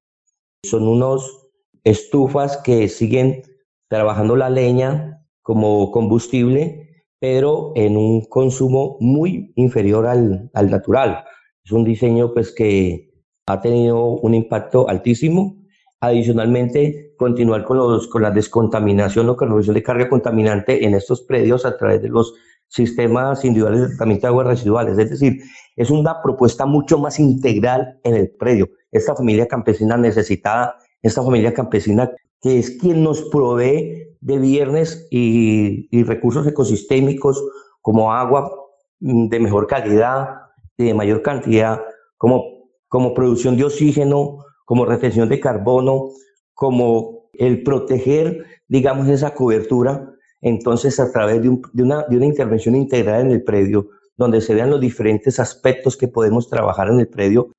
Son 0.64 0.88
unos 0.88 1.50
estufas 1.84 2.58
que 2.58 2.88
siguen 2.88 3.42
trabajando 3.90 4.36
la 4.36 4.50
leña 4.50 5.26
como 5.42 5.92
combustible 5.92 6.87
pero 7.20 7.72
en 7.76 7.98
un 7.98 8.26
consumo 8.26 8.98
muy 9.00 9.52
inferior 9.56 10.06
al, 10.06 10.50
al 10.54 10.70
natural. 10.70 11.24
Es 11.64 11.72
un 11.72 11.84
diseño 11.84 12.34
pues 12.34 12.54
que 12.54 13.08
ha 13.48 13.62
tenido 13.62 14.06
un 14.06 14.34
impacto 14.34 14.88
altísimo. 14.90 15.58
Adicionalmente, 16.00 17.16
continuar 17.18 17.64
con, 17.64 17.78
los, 17.78 18.08
con 18.08 18.22
la 18.22 18.30
descontaminación 18.30 19.30
o 19.30 19.36
con 19.36 19.48
la 19.48 19.54
reducción 19.54 19.74
de 19.74 19.84
carga 19.84 20.10
contaminante 20.10 20.86
en 20.86 20.94
estos 20.94 21.22
predios 21.22 21.66
a 21.66 21.76
través 21.76 22.04
de 22.04 22.10
los 22.10 22.36
sistemas 22.68 23.44
individuales 23.44 23.82
de 23.82 23.88
tratamiento 23.88 24.28
de 24.28 24.32
aguas 24.32 24.48
residuales. 24.48 24.98
Es 25.00 25.10
decir, 25.10 25.42
es 25.76 25.90
una 25.90 26.22
propuesta 26.22 26.66
mucho 26.66 27.00
más 27.00 27.20
integral 27.20 28.00
en 28.04 28.16
el 28.16 28.30
predio. 28.30 28.70
Esta 28.92 29.16
familia 29.16 29.48
campesina 29.48 29.98
necesitada, 29.98 30.76
esta 31.02 31.24
familia 31.24 31.54
campesina 31.54 32.12
que 32.42 32.60
es 32.60 32.78
quien 32.78 33.04
nos 33.04 33.24
provee 33.30 34.07
de 34.22 34.38
viernes 34.38 35.08
y, 35.12 36.04
recursos 36.04 36.46
ecosistémicos 36.48 37.44
como 37.82 38.14
agua 38.14 38.52
mm, 39.00 39.28
de 39.30 39.40
mejor 39.40 39.68
calidad 39.68 40.30
de 40.78 40.94
mayor 40.94 41.24
cantidad, 41.24 41.82
como, 42.18 42.44
como 42.88 43.14
producción 43.14 43.58
de 43.58 43.64
oxígeno, 43.64 44.46
como 44.66 44.86
retención 44.86 45.28
de 45.28 45.40
carbono, 45.40 46.10
como 46.54 47.30
el 47.34 47.64
proteger, 47.64 48.46
digamos, 48.68 49.08
esa 49.08 49.34
cobertura 49.34 50.14
entonces, 50.42 51.00
a 51.00 51.12
través 51.12 51.42
de, 51.42 51.50
una, 51.84 52.06
intervención 52.10 52.76
integral 52.76 53.22
en 53.22 53.32
el 53.32 53.44
predio, 53.44 53.90
donde 54.16 54.42
se 54.42 54.54
vean 54.54 54.70
los 54.70 54.82
diferentes 54.82 55.40
aspectos 55.40 55.98
que 55.98 56.08
podemos 56.08 56.50
trabajar 56.50 56.90
en 56.90 57.00
el 57.00 57.08
predio, 57.08 57.52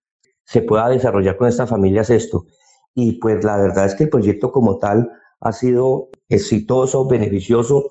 se 0.45 0.63
pueda 0.63 0.89
desarrollar 0.89 1.37
con 1.37 1.49
estas 1.49 1.69
familias 1.69 2.11
esto. 2.11 2.47
Y 2.95 3.19
pues 3.21 3.45
la 3.45 3.59
verdad 3.59 3.87
es 3.87 3.95
que 3.95 4.05
el 4.05 4.11
proyecto 4.11 4.51
como 4.53 4.79
tal 4.79 5.11
ha 5.41 5.53
sido 5.53 6.09
exitoso, 6.29 7.07
beneficioso. 7.07 7.91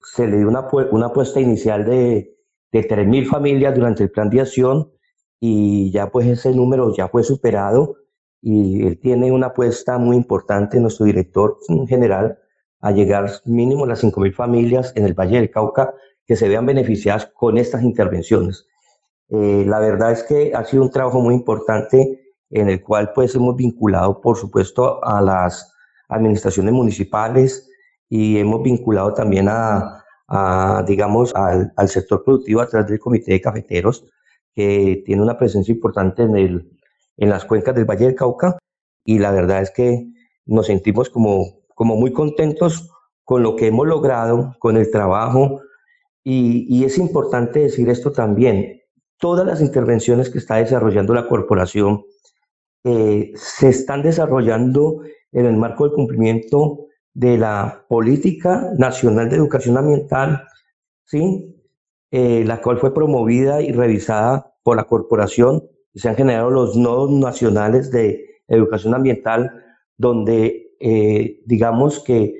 Se 0.00 0.26
le 0.26 0.38
dio 0.38 0.48
una, 0.48 0.68
una 0.90 1.06
apuesta 1.06 1.40
inicial 1.40 1.84
de, 1.84 2.36
de 2.72 2.88
3.000 2.88 3.26
familias 3.26 3.74
durante 3.74 4.02
el 4.02 4.10
plan 4.10 4.30
de 4.30 4.40
acción 4.40 4.92
y 5.40 5.90
ya 5.90 6.10
pues 6.10 6.26
ese 6.26 6.52
número 6.52 6.94
ya 6.94 7.08
fue 7.08 7.22
superado 7.22 7.96
y 8.40 8.86
él 8.86 8.98
tiene 8.98 9.30
una 9.30 9.48
apuesta 9.48 9.98
muy 9.98 10.16
importante, 10.16 10.80
nuestro 10.80 11.06
director 11.06 11.58
general, 11.88 12.38
a 12.80 12.90
llegar 12.90 13.30
mínimo 13.44 13.84
a 13.84 13.88
las 13.88 14.02
5.000 14.02 14.34
familias 14.34 14.92
en 14.96 15.04
el 15.04 15.14
Valle 15.14 15.36
del 15.36 15.50
Cauca 15.50 15.94
que 16.26 16.36
se 16.36 16.48
vean 16.48 16.66
beneficiadas 16.66 17.26
con 17.26 17.58
estas 17.58 17.82
intervenciones. 17.82 18.66
Eh, 19.28 19.64
la 19.66 19.78
verdad 19.78 20.12
es 20.12 20.24
que 20.24 20.52
ha 20.54 20.64
sido 20.64 20.82
un 20.82 20.90
trabajo 20.90 21.20
muy 21.20 21.34
importante 21.34 22.20
en 22.50 22.68
el 22.68 22.82
cual 22.82 23.12
pues 23.14 23.34
hemos 23.34 23.56
vinculado, 23.56 24.20
por 24.20 24.36
supuesto, 24.36 25.02
a 25.04 25.22
las 25.22 25.71
administraciones 26.12 26.72
municipales 26.72 27.68
y 28.08 28.38
hemos 28.38 28.62
vinculado 28.62 29.14
también 29.14 29.48
a, 29.48 30.04
digamos, 30.86 31.34
al, 31.34 31.72
al, 31.76 31.88
sector 31.88 32.24
productivo 32.24 32.60
a 32.60 32.68
través 32.68 32.88
del 32.88 32.98
Comité 32.98 33.32
de 33.32 33.40
Cafeteros, 33.40 34.06
que 34.54 35.02
tiene 35.04 35.22
una 35.22 35.38
presencia 35.38 35.72
importante 35.72 36.22
en, 36.22 36.36
el, 36.36 36.70
en 37.16 37.30
las 37.30 37.44
cuencas 37.44 37.74
del 37.74 37.84
Valle 37.84 38.06
del 38.06 38.14
Cauca 38.14 38.58
y 39.04 39.18
la 39.18 39.30
verdad 39.30 39.62
es 39.62 39.70
que 39.70 40.06
nos 40.46 40.66
sentimos 40.66 41.10
como 41.10 41.62
como 41.74 41.96
muy 41.96 42.12
contentos 42.12 42.90
con 43.24 43.42
lo 43.42 43.56
que 43.56 43.66
hemos 43.66 43.86
logrado, 43.86 44.54
con 44.58 44.76
el 44.76 44.90
trabajo. 44.90 45.60
Y, 46.24 46.84
es 46.84 46.98
importante 46.98 47.58
decir 47.60 47.88
esto 47.88 48.12
también. 48.12 48.80
Todas 49.18 49.44
las 49.44 49.60
intervenciones 49.60 50.30
que 50.30 50.38
está 50.38 50.56
desarrollando 50.56 51.14
la 51.14 51.26
corporación 51.26 52.04
eh, 52.84 53.32
se 53.36 53.68
están 53.68 54.02
desarrollando 54.02 55.02
en 55.32 55.46
el 55.46 55.56
marco 55.56 55.84
del 55.84 55.94
cumplimiento 55.94 56.86
de 57.14 57.38
la 57.38 57.84
Política 57.88 58.72
Nacional 58.78 59.28
de 59.28 59.36
Educación 59.36 59.76
Ambiental, 59.76 60.44
¿sí? 61.04 61.54
Eh, 62.10 62.44
la 62.46 62.60
cual 62.60 62.78
fue 62.78 62.92
promovida 62.92 63.62
y 63.62 63.72
revisada 63.72 64.54
por 64.62 64.76
la 64.76 64.84
corporación. 64.84 65.68
Se 65.94 66.08
han 66.08 66.16
generado 66.16 66.50
los 66.50 66.76
nodos 66.76 67.10
nacionales 67.10 67.90
de 67.90 68.42
educación 68.48 68.94
ambiental, 68.94 69.50
donde 69.96 70.74
eh, 70.80 71.40
digamos 71.46 72.00
que 72.00 72.34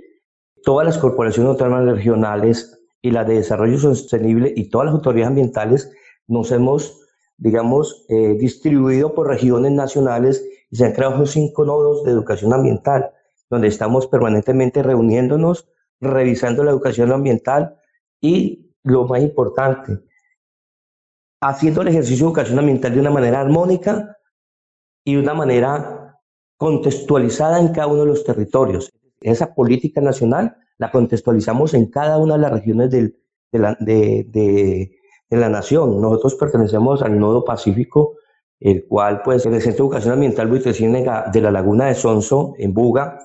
todas 0.62 0.86
las 0.86 0.98
corporaciones 0.98 1.50
autónomas 1.50 1.86
regionales 1.86 2.78
y 3.00 3.10
las 3.10 3.26
de 3.26 3.34
desarrollo 3.34 3.78
sostenible 3.78 4.52
y 4.54 4.68
todas 4.68 4.86
las 4.86 4.94
autoridades 4.94 5.28
ambientales 5.28 5.92
nos 6.26 6.52
hemos, 6.52 7.01
digamos, 7.42 8.06
eh, 8.08 8.34
distribuido 8.38 9.14
por 9.14 9.26
regiones 9.26 9.72
nacionales 9.72 10.48
y 10.70 10.76
se 10.76 10.84
han 10.84 10.92
creado 10.92 11.26
cinco 11.26 11.64
nodos 11.64 12.04
de 12.04 12.12
educación 12.12 12.52
ambiental, 12.52 13.10
donde 13.50 13.66
estamos 13.66 14.06
permanentemente 14.06 14.80
reuniéndonos, 14.80 15.68
revisando 16.00 16.62
la 16.62 16.70
educación 16.70 17.10
ambiental 17.10 17.76
y, 18.20 18.70
lo 18.84 19.08
más 19.08 19.22
importante, 19.22 19.98
haciendo 21.40 21.82
el 21.82 21.88
ejercicio 21.88 22.26
de 22.26 22.30
educación 22.30 22.60
ambiental 22.60 22.94
de 22.94 23.00
una 23.00 23.10
manera 23.10 23.40
armónica 23.40 24.16
y 25.04 25.14
de 25.14 25.20
una 25.20 25.34
manera 25.34 26.20
contextualizada 26.56 27.58
en 27.58 27.72
cada 27.72 27.88
uno 27.88 28.02
de 28.02 28.06
los 28.06 28.22
territorios. 28.22 28.92
Esa 29.20 29.52
política 29.52 30.00
nacional 30.00 30.56
la 30.78 30.92
contextualizamos 30.92 31.74
en 31.74 31.90
cada 31.90 32.18
una 32.18 32.34
de 32.34 32.40
las 32.40 32.52
regiones 32.52 32.90
de, 32.90 33.12
la, 33.50 33.76
de, 33.80 34.96
la, 35.40 35.48
nación. 35.48 36.00
Nosotros 36.00 36.34
pertenecemos 36.34 37.02
al 37.02 37.18
Nodo 37.18 37.44
Pacífico, 37.44 38.16
el 38.60 38.86
cual, 38.86 39.22
pues, 39.22 39.46
en 39.46 39.54
el 39.54 39.62
Centro 39.62 39.84
de 39.84 39.88
Educación 39.88 40.14
Ambiental 40.14 40.48
Buitrecine 40.48 41.04
de 41.32 41.40
la 41.40 41.50
Laguna 41.50 41.86
de 41.86 41.94
Sonso, 41.94 42.54
en 42.58 42.72
Buga, 42.72 43.18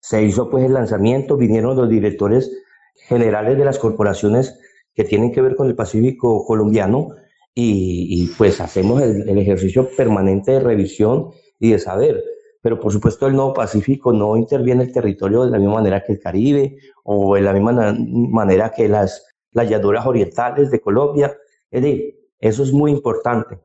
se 0.00 0.22
hizo 0.22 0.48
pues 0.48 0.64
el 0.64 0.72
lanzamiento, 0.72 1.36
vinieron 1.36 1.76
los 1.76 1.88
directores 1.88 2.50
generales 2.94 3.58
de 3.58 3.64
las 3.64 3.78
corporaciones 3.78 4.58
que 4.94 5.04
tienen 5.04 5.32
que 5.32 5.42
ver 5.42 5.54
con 5.54 5.66
el 5.66 5.76
Pacífico 5.76 6.44
colombiano 6.44 7.10
y, 7.54 8.28
pues 8.38 8.60
hacemos 8.60 9.02
el, 9.02 9.36
ejercicio 9.36 9.90
permanente 9.96 10.52
de 10.52 10.60
revisión 10.60 11.30
y 11.58 11.72
de 11.72 11.78
saber. 11.78 12.22
Pero 12.62 12.78
por 12.78 12.92
supuesto 12.92 13.26
el 13.26 13.34
Nuevo 13.34 13.52
Pacífico 13.52 14.12
no 14.12 14.36
interviene 14.36 14.84
el 14.84 14.92
territorio 14.92 15.44
de 15.44 15.50
la 15.50 15.58
misma 15.58 15.74
manera 15.74 16.02
que 16.04 16.12
el 16.12 16.20
Caribe 16.20 16.76
o 17.04 17.34
de 17.34 17.42
la 17.42 17.52
misma 17.52 17.96
manera 18.08 18.72
que 18.74 18.88
las, 18.88 19.26
las 19.52 19.68
llanuras 19.68 20.06
orientales 20.06 20.70
de 20.70 20.80
Colombia. 20.80 21.36
Es 21.70 21.82
decir, 21.82 22.18
eso 22.38 22.62
es 22.62 22.72
muy 22.72 22.90
importante. 22.90 23.58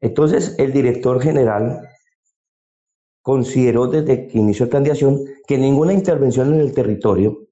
Entonces 0.00 0.56
el 0.58 0.72
director 0.72 1.20
general 1.20 1.88
consideró 3.22 3.86
desde 3.86 4.26
que 4.26 4.38
inició 4.38 4.66
de 4.66 4.90
acción 4.90 5.20
que 5.46 5.56
ninguna 5.56 5.92
intervención 5.92 6.52
en 6.54 6.60
el 6.60 6.74
territorio, 6.74 7.46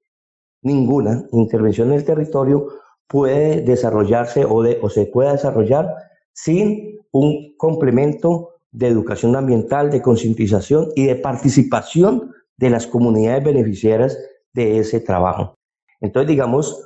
ninguna 0.63 1.27
intervención 1.33 1.89
en 1.89 1.95
el 1.95 2.05
territorio 2.05 2.67
puede 3.07 3.61
desarrollarse 3.63 4.45
o, 4.45 4.63
de, 4.63 4.79
o 4.83 4.91
se 4.91 5.07
puede 5.07 5.33
desarrollar 5.33 5.95
sin 6.33 6.99
un 7.13 7.55
complemento 7.57 8.51
de 8.73 8.89
educación 8.89 9.37
ambiental, 9.37 9.91
de 9.91 10.03
concientización 10.03 10.89
y 10.95 11.07
de 11.07 11.17
participación 11.17 12.33
de 12.57 12.71
las 12.71 12.87
comunidades 12.87 13.45
beneficiarias 13.45 14.19
de 14.53 14.79
ese 14.79 15.01
trabajo. 15.01 15.55
Entonces, 16.01 16.29
digamos, 16.29 16.85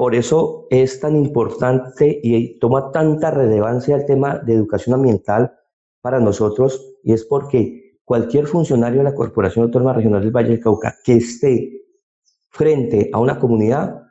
por 0.00 0.14
eso 0.14 0.66
es 0.70 0.98
tan 0.98 1.14
importante 1.14 2.20
y 2.22 2.58
toma 2.58 2.90
tanta 2.90 3.30
relevancia 3.30 3.96
el 3.96 4.06
tema 4.06 4.38
de 4.38 4.54
educación 4.54 4.94
ambiental 4.94 5.52
para 6.00 6.18
nosotros 6.18 6.96
y 7.04 7.12
es 7.12 7.26
porque 7.26 7.98
cualquier 8.02 8.46
funcionario 8.46 9.00
de 9.00 9.04
la 9.04 9.14
Corporación 9.14 9.66
Autónoma 9.66 9.92
Regional 9.92 10.22
del 10.22 10.34
Valle 10.34 10.52
del 10.52 10.60
Cauca 10.60 10.96
que 11.04 11.16
esté 11.16 11.82
frente 12.48 13.10
a 13.12 13.18
una 13.18 13.38
comunidad 13.38 14.04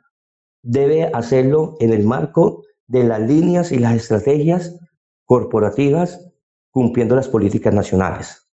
debe 0.62 1.06
hacerlo 1.06 1.74
en 1.80 1.92
el 1.92 2.04
marco 2.04 2.62
de 2.86 3.02
las 3.02 3.20
líneas 3.22 3.72
y 3.72 3.80
las 3.80 3.96
estrategias 3.96 4.78
corporativas 5.24 6.32
cumpliendo 6.70 7.16
las 7.16 7.26
políticas 7.26 7.74
nacionales. 7.74 8.48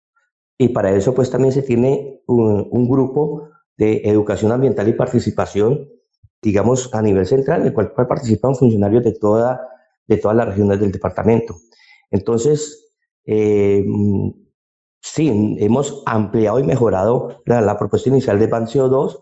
Y 0.56 0.68
para 0.68 0.90
eso 0.90 1.12
pues 1.12 1.30
también 1.30 1.52
se 1.52 1.60
tiene 1.60 2.22
un, 2.28 2.88
grupo 2.88 3.50
de 3.76 4.00
educación 4.06 4.52
ambiental 4.52 4.88
y 4.88 4.94
participación, 4.94 5.86
digamos, 6.42 6.92
a 6.94 7.02
nivel 7.02 7.26
central, 7.26 7.62
en 7.62 7.68
el 7.68 7.72
cual, 7.72 7.92
participan 7.92 8.54
funcionarios 8.54 9.04
de, 9.04 9.12
toda, 9.12 9.68
de 10.06 10.16
todas 10.18 10.36
las 10.36 10.48
regiones 10.48 10.80
del 10.80 10.92
departamento. 10.92 11.56
Entonces, 12.10 12.92
eh, 13.24 13.84
sí, 15.00 15.56
hemos 15.58 16.02
ampliado 16.06 16.58
y 16.58 16.64
mejorado 16.64 17.42
la, 17.44 17.78
propuesta 17.78 18.08
inicial 18.08 18.38
de 18.38 18.46
Ban 18.46 18.66
CO2, 18.66 19.20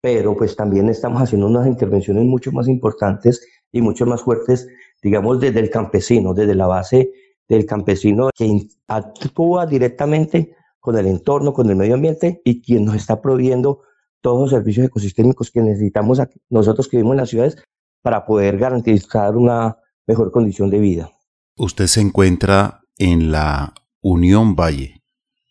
pero 0.00 0.36
pues 0.36 0.56
también 0.56 0.88
estamos 0.88 1.22
haciendo 1.22 1.46
unas 1.46 1.66
intervenciones 1.66 2.24
mucho 2.24 2.52
más 2.52 2.68
importantes 2.68 3.46
y 3.72 3.80
mucho 3.80 4.06
más 4.06 4.22
fuertes, 4.22 4.68
digamos, 5.02 5.40
desde 5.40 5.60
el 5.60 5.70
campesino, 5.70 6.34
desde 6.34 6.54
la 6.54 6.66
base 6.66 7.10
del 7.48 7.66
campesino 7.66 8.30
que 8.34 8.68
actúa 8.86 9.66
directamente 9.66 10.54
con 10.78 10.96
el 10.96 11.06
entorno, 11.06 11.52
con 11.52 11.68
el 11.68 11.76
medio 11.76 11.94
ambiente 11.94 12.40
y 12.44 12.62
quien 12.62 12.84
nos 12.84 12.94
está 12.94 13.20
proveyendo 13.20 13.82
todos 14.20 14.40
los 14.40 14.50
servicios 14.50 14.86
ecosistémicos 14.86 15.50
que 15.50 15.60
necesitamos 15.60 16.20
nosotros 16.48 16.88
que 16.88 16.96
vivimos 16.96 17.14
en 17.14 17.18
las 17.18 17.30
ciudades 17.30 17.56
para 18.02 18.26
poder 18.26 18.58
garantizar 18.58 19.36
una 19.36 19.76
mejor 20.06 20.30
condición 20.30 20.70
de 20.70 20.78
vida. 20.78 21.10
Usted 21.56 21.86
se 21.86 22.00
encuentra 22.00 22.80
en 22.96 23.30
la 23.32 23.74
Unión 24.00 24.54
Valle. 24.54 25.02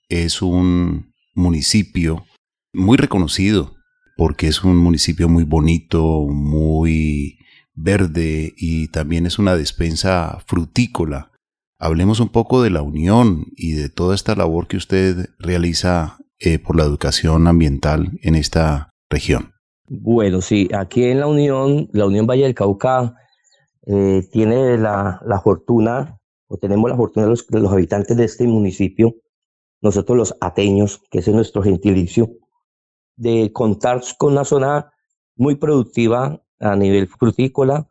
Es 0.10 0.42
un 0.42 1.14
municipio 1.36 2.26
muy 2.74 2.98
reconocido 2.98 3.76
porque 4.16 4.48
es 4.48 4.64
un 4.64 4.78
municipio 4.78 5.30
muy 5.30 5.44
bonito, 5.44 6.26
muy 6.28 7.40
verde 7.74 8.54
y 8.58 8.88
también 8.88 9.26
es 9.26 9.38
una 9.38 9.56
despensa 9.56 10.40
frutícola 10.48 11.32
hablemos 11.80 12.20
un 12.20 12.30
poco 12.30 12.62
de 12.62 12.70
la 12.70 12.82
unión 12.82 13.48
y 13.56 13.74
de 13.74 13.90
toda 13.90 14.16
esta 14.16 14.36
labor 14.36 14.68
que 14.68 14.78
usted 14.78 15.30
realiza 15.40 16.18
eh, 16.40 16.60
por 16.60 16.76
la 16.76 16.84
educación 16.84 17.48
ambiental 17.48 18.20
en 18.22 18.36
esta 18.36 18.92
región. 19.10 19.54
Bueno, 19.90 20.42
sí, 20.42 20.68
aquí 20.74 21.06
en 21.06 21.20
la 21.20 21.28
Unión, 21.28 21.90
la 21.94 22.06
Unión 22.06 22.28
Valle 22.28 22.44
del 22.44 22.56
Cauca 22.56 23.16
eh, 23.86 24.28
tiene 24.32 24.78
la, 24.78 25.42
fortuna, 25.44 26.20
o 26.48 26.58
tenemos 26.58 26.90
la 26.90 26.98
fortuna 26.98 27.26
de 27.26 27.30
los, 27.30 27.46
los, 27.50 27.72
habitantes 27.72 28.18
de 28.18 28.26
este 28.26 28.46
municipio, 28.46 29.16
nosotros 29.82 30.18
los 30.18 30.36
ateños, 30.42 31.02
que 31.10 31.20
es 31.20 31.28
nuestro 31.30 31.64
gentilicio, 31.64 32.32
de 33.16 33.52
contar 33.54 34.02
con 34.18 34.34
una 34.34 34.44
zona 34.44 34.92
muy 35.36 35.56
productiva 35.56 36.44
a 36.60 36.76
nivel 36.76 37.08
frutícola, 37.08 37.88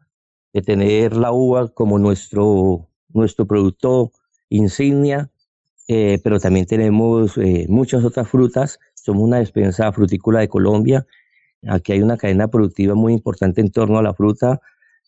de 0.53 0.63
tener 0.63 1.17
la 1.17 1.33
uva 1.33 1.69
como 1.69 1.99
nuestro, 1.99 2.89
nuestro 3.09 3.47
producto 3.47 4.13
insignia, 4.49 5.31
eh, 5.89 6.21
pero 6.23 6.41
también 6.41 6.67
tenemos 6.67 7.39
eh, 7.39 7.67
muchas 7.69 8.05
otras 8.05 8.29
frutas. 8.29 8.79
Somos 8.95 9.23
una 9.23 9.39
despensa 9.39 9.93
frutícola 9.93 10.41
de 10.41 10.49
Colombia 10.49 11.07
Aquí 11.69 11.93
hay 11.93 12.03
una 12.03 12.17
cadena 12.17 12.49
productiva 12.49 12.95
muy 12.95 13.13
importante 13.13 13.61
en 13.61 13.71
torno 13.71 13.99
a 13.99 14.03
la 14.03 14.15
fruta. 14.15 14.61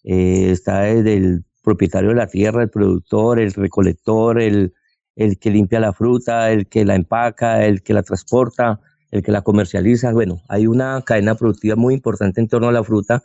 Eh, 0.04 0.50
está 0.50 0.80
desde 0.82 1.16
el 1.16 1.44
propietario 1.62 2.10
de 2.10 2.16
la 2.16 2.26
tierra, 2.26 2.62
el 2.62 2.70
productor, 2.70 3.38
el 3.38 3.52
recolector, 3.52 4.40
el, 4.40 4.74
el 5.16 5.38
que 5.38 5.50
limpia 5.50 5.80
la 5.80 5.92
fruta, 5.92 6.50
el 6.50 6.66
que 6.68 6.84
la 6.84 6.94
empaca, 6.94 7.64
el 7.64 7.82
que 7.82 7.94
la 7.94 8.02
transporta, 8.02 8.80
el 9.10 9.22
que 9.22 9.32
la 9.32 9.42
comercializa. 9.42 10.12
Bueno, 10.12 10.42
hay 10.48 10.66
una 10.66 11.02
cadena 11.02 11.34
productiva 11.34 11.76
muy 11.76 11.94
importante 11.94 12.40
en 12.40 12.48
torno 12.48 12.68
a 12.68 12.72
la 12.72 12.84
fruta 12.84 13.22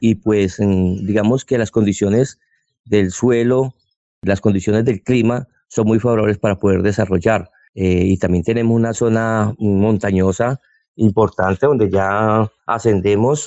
y 0.00 0.16
pues 0.16 0.58
digamos 0.58 1.44
que 1.44 1.58
las 1.58 1.70
condiciones 1.70 2.38
del 2.84 3.10
suelo, 3.10 3.74
las 4.22 4.40
condiciones 4.40 4.84
del 4.84 5.02
clima 5.02 5.48
son 5.70 5.86
muy 5.86 6.00
favorables 6.00 6.38
para 6.38 6.56
poder 6.56 6.82
desarrollar. 6.82 7.50
Eh, 7.74 8.02
y 8.04 8.18
también 8.18 8.42
tenemos 8.42 8.76
una 8.76 8.92
zona 8.92 9.54
montañosa 9.58 10.60
importante 10.96 11.66
donde 11.66 11.88
ya 11.88 12.50
ascendemos 12.66 13.46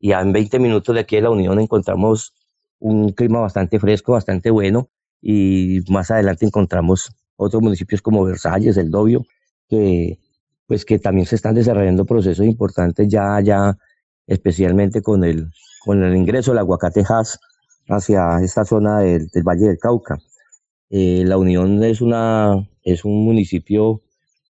y 0.00 0.08
ya 0.08 0.20
en 0.20 0.32
20 0.32 0.58
minutos 0.58 0.94
de 0.94 1.02
aquí 1.02 1.16
de 1.16 1.22
la 1.22 1.30
Unión 1.30 1.60
encontramos 1.60 2.34
un 2.80 3.12
clima 3.12 3.40
bastante 3.40 3.78
fresco, 3.78 4.12
bastante 4.12 4.50
bueno 4.50 4.90
y 5.22 5.80
más 5.88 6.10
adelante 6.10 6.44
encontramos 6.44 7.12
otros 7.36 7.62
municipios 7.62 8.02
como 8.02 8.24
Versalles, 8.24 8.76
El 8.76 8.90
Dobio, 8.90 9.24
que 9.68 10.18
pues 10.66 10.84
que 10.84 10.98
también 10.98 11.26
se 11.26 11.36
están 11.36 11.54
desarrollando 11.54 12.04
procesos 12.04 12.44
importantes 12.44 13.06
ya 13.08 13.40
ya 13.40 13.78
especialmente 14.26 15.00
con 15.02 15.22
el 15.22 15.50
con 15.84 16.02
el 16.02 16.16
ingreso 16.16 16.50
del 16.50 16.58
aguacate 16.58 17.04
hacia 17.88 18.40
esta 18.42 18.64
zona 18.64 18.98
del, 18.98 19.28
Valle 19.44 19.68
del 19.68 19.78
Cauca. 19.78 20.18
Eh, 20.90 21.24
la 21.26 21.36
Unión 21.38 21.82
es 21.84 22.00
una 22.00 22.68
es 22.82 23.04
un 23.04 23.24
municipio 23.24 24.02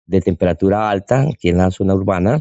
de 0.07 0.21
temperatura 0.21 0.91
alta 0.91 1.23
aquí 1.23 1.49
en 1.49 1.59
la 1.59 1.71
zona 1.71 1.95
urbana, 1.95 2.41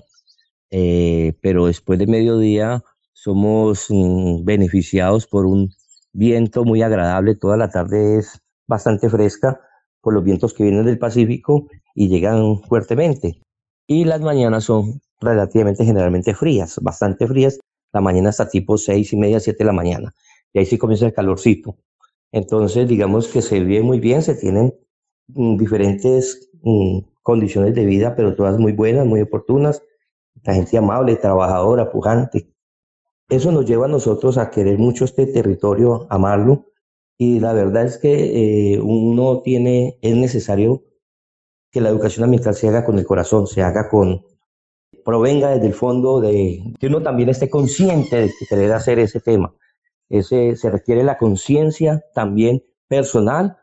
eh, 0.69 1.33
pero 1.41 1.67
después 1.67 1.97
de 1.99 2.07
mediodía 2.07 2.83
somos 3.13 3.87
mm, 3.89 4.43
beneficiados 4.43 5.27
por 5.27 5.45
un 5.45 5.73
viento 6.13 6.63
muy 6.65 6.81
agradable. 6.81 7.35
Toda 7.35 7.57
la 7.57 7.69
tarde 7.69 8.19
es 8.19 8.41
bastante 8.67 9.09
fresca 9.09 9.59
por 10.01 10.13
los 10.13 10.23
vientos 10.23 10.53
que 10.53 10.63
vienen 10.63 10.85
del 10.85 10.99
Pacífico 10.99 11.67
y 11.95 12.09
llegan 12.09 12.61
fuertemente. 12.63 13.41
Y 13.87 14.05
las 14.05 14.21
mañanas 14.21 14.65
son 14.65 15.01
relativamente 15.21 15.85
generalmente 15.85 16.35
frías, 16.35 16.79
bastante 16.81 17.27
frías. 17.27 17.59
La 17.93 18.01
mañana 18.01 18.29
está 18.29 18.49
tipo 18.49 18.77
seis 18.77 19.13
y 19.13 19.17
media, 19.17 19.39
siete 19.39 19.59
de 19.59 19.65
la 19.65 19.73
mañana. 19.73 20.13
Y 20.53 20.59
ahí 20.59 20.65
sí 20.65 20.77
comienza 20.77 21.05
el 21.05 21.13
calorcito. 21.13 21.77
Entonces, 22.31 22.87
digamos 22.87 23.27
que 23.27 23.41
se 23.41 23.59
vive 23.59 23.81
muy 23.81 23.99
bien, 23.99 24.21
se 24.21 24.35
tienen 24.35 24.73
mm, 25.27 25.57
diferentes 25.57 26.49
mm, 26.61 26.99
condiciones 27.21 27.73
de 27.75 27.85
vida, 27.85 28.15
pero 28.15 28.35
todas 28.35 28.59
muy 28.59 28.73
buenas, 28.73 29.05
muy 29.05 29.21
oportunas, 29.21 29.81
la 30.43 30.53
gente 30.53 30.77
amable, 30.77 31.15
trabajadora, 31.15 31.91
pujante. 31.91 32.49
Eso 33.29 33.51
nos 33.51 33.65
lleva 33.65 33.85
a 33.85 33.89
nosotros 33.89 34.37
a 34.37 34.51
querer 34.51 34.77
mucho 34.77 35.05
este 35.05 35.25
territorio, 35.25 36.05
amarlo, 36.09 36.65
y 37.17 37.39
la 37.39 37.53
verdad 37.53 37.85
es 37.85 37.97
que 37.97 38.73
eh, 38.73 38.79
uno 38.81 39.41
tiene, 39.41 39.97
es 40.01 40.15
necesario 40.15 40.83
que 41.71 41.81
la 41.81 41.89
educación 41.89 42.25
ambiental 42.25 42.55
se 42.55 42.67
haga 42.67 42.85
con 42.85 42.99
el 42.99 43.05
corazón, 43.05 43.47
se 43.47 43.61
haga 43.61 43.89
con, 43.89 44.25
provenga 45.03 45.51
desde 45.51 45.67
el 45.67 45.73
fondo 45.73 46.19
de 46.19 46.61
que 46.79 46.87
uno 46.87 47.01
también 47.01 47.29
esté 47.29 47.49
consciente 47.49 48.15
de 48.17 48.33
querer 48.49 48.73
hacer 48.73 48.99
ese 48.99 49.19
tema. 49.19 49.53
Se 50.09 50.69
requiere 50.69 51.03
la 51.03 51.17
conciencia 51.17 52.03
también 52.13 52.63
personal 52.87 53.57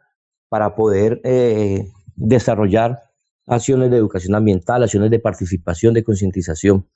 para 0.48 0.74
poder 0.74 1.20
eh, 1.24 1.90
desarrollar 2.16 3.00
acciones 3.46 3.90
de 3.90 3.96
educación 3.96 4.34
ambiental, 4.34 4.82
acciones 4.82 5.10
de 5.10 5.18
participación, 5.18 5.94
de 5.94 6.04
concientización. 6.04 6.88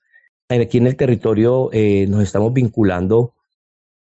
Aquí 0.48 0.78
en 0.78 0.86
el 0.86 0.96
territorio 0.96 1.70
eh, 1.72 2.06
nos 2.08 2.22
estamos 2.22 2.52
vinculando 2.52 3.34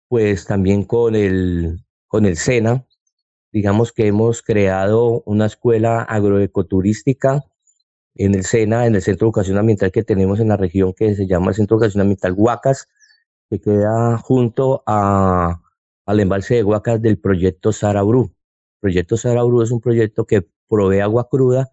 pues 0.08 0.44
también 0.44 0.84
con 0.84 1.14
el, 1.14 1.84
con 2.06 2.26
el 2.26 2.36
SENA. 2.36 2.86
Digamos 3.52 3.92
que 3.92 4.06
hemos 4.06 4.42
creado 4.42 5.22
una 5.24 5.46
escuela 5.46 6.02
agroecoturística 6.02 7.44
en 8.14 8.34
el 8.34 8.44
SENA, 8.44 8.86
en 8.86 8.94
el 8.94 9.02
Centro 9.02 9.26
de 9.26 9.28
Educación 9.28 9.58
Ambiental 9.58 9.92
que 9.92 10.02
tenemos 10.02 10.40
en 10.40 10.48
la 10.48 10.56
región 10.56 10.92
que 10.92 11.14
se 11.14 11.26
llama 11.26 11.50
el 11.50 11.54
Centro 11.54 11.78
de 11.78 11.86
Educación 11.86 12.02
Ambiental 12.02 12.34
Huacas, 12.36 12.88
que 13.52 13.60
queda 13.60 14.16
junto 14.16 14.82
a, 14.86 15.60
al 16.06 16.20
embalse 16.20 16.54
de 16.54 16.64
Huacas 16.64 17.02
del 17.02 17.18
proyecto 17.18 17.70
Sarabrú. 17.70 18.32
El 18.32 18.80
proyecto 18.80 19.18
Sarabrú 19.18 19.60
es 19.60 19.70
un 19.70 19.82
proyecto 19.82 20.24
que 20.24 20.48
provee 20.66 21.00
agua 21.00 21.28
cruda 21.28 21.70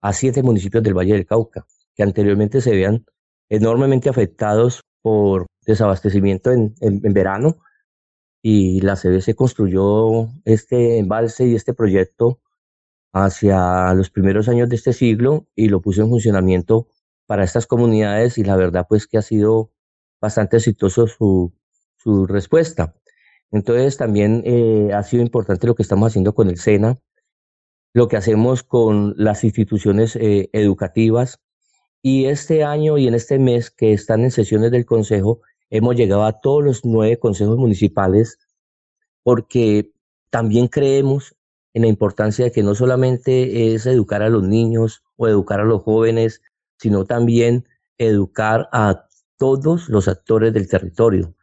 a 0.00 0.14
siete 0.14 0.42
municipios 0.42 0.82
del 0.82 0.96
Valle 0.96 1.12
del 1.12 1.26
Cauca, 1.26 1.66
que 1.94 2.02
anteriormente 2.02 2.62
se 2.62 2.70
veían 2.70 3.04
enormemente 3.50 4.08
afectados 4.08 4.80
por 5.02 5.44
desabastecimiento 5.66 6.50
en, 6.50 6.72
verano 7.12 7.58
y 8.42 8.80
la 8.80 8.96
CBC 8.96 9.34
construyó 9.34 10.30
este 10.46 10.96
embalse 10.96 11.46
y 11.46 11.54
este 11.54 11.74
proyecto 11.74 12.40
hacia 13.12 13.92
los 13.92 14.08
primeros 14.08 14.48
años 14.48 14.70
de 14.70 14.76
este 14.76 14.94
siglo 14.94 15.46
y 15.54 15.68
lo 15.68 15.82
puso 15.82 16.00
en 16.00 16.08
funcionamiento 16.08 16.88
para 17.26 17.44
estas 17.44 17.66
comunidades 17.66 18.38
y 18.38 18.44
la 18.44 18.56
verdad 18.56 18.86
pues 18.88 19.06
que 19.06 19.18
ha 19.18 19.22
sido 19.22 19.72
bastante 20.20 20.56
exitoso 20.58 21.06
su, 21.06 21.52
su 21.96 22.26
respuesta. 22.26 22.94
Entonces 23.50 23.96
también 23.96 24.42
eh, 24.44 24.90
ha 24.94 25.02
sido 25.02 25.22
importante 25.22 25.66
lo 25.66 25.74
que 25.74 25.82
estamos 25.82 26.08
haciendo 26.08 26.34
con 26.34 26.48
el 26.48 26.58
SENA, 26.58 26.98
lo 27.94 28.08
que 28.08 28.16
hacemos 28.16 28.62
con 28.62 29.14
las 29.16 29.44
instituciones 29.44 30.16
eh, 30.16 30.50
educativas. 30.52 31.40
Y 32.02 32.26
este 32.26 32.64
año 32.64 32.98
y 32.98 33.08
en 33.08 33.14
este 33.14 33.38
mes 33.38 33.70
que 33.70 33.92
están 33.92 34.22
en 34.22 34.30
sesiones 34.30 34.70
del 34.70 34.86
Consejo, 34.86 35.40
hemos 35.70 35.96
llegado 35.96 36.24
a 36.24 36.40
todos 36.40 36.62
los 36.62 36.84
nueve 36.84 37.18
consejos 37.18 37.58
municipales 37.58 38.38
porque 39.22 39.92
también 40.30 40.68
creemos 40.68 41.34
en 41.74 41.82
la 41.82 41.88
importancia 41.88 42.44
de 42.44 42.52
que 42.52 42.62
no 42.62 42.74
solamente 42.74 43.74
es 43.74 43.86
educar 43.86 44.22
a 44.22 44.28
los 44.28 44.42
niños 44.42 45.02
o 45.16 45.28
educar 45.28 45.60
a 45.60 45.64
los 45.64 45.82
jóvenes, 45.82 46.42
sino 46.78 47.04
también 47.04 47.66
educar 47.98 48.68
a 48.72 49.07
todos 49.38 49.88
los 49.88 50.08
actores 50.08 50.52
del 50.52 50.68
territorio. 50.68 51.34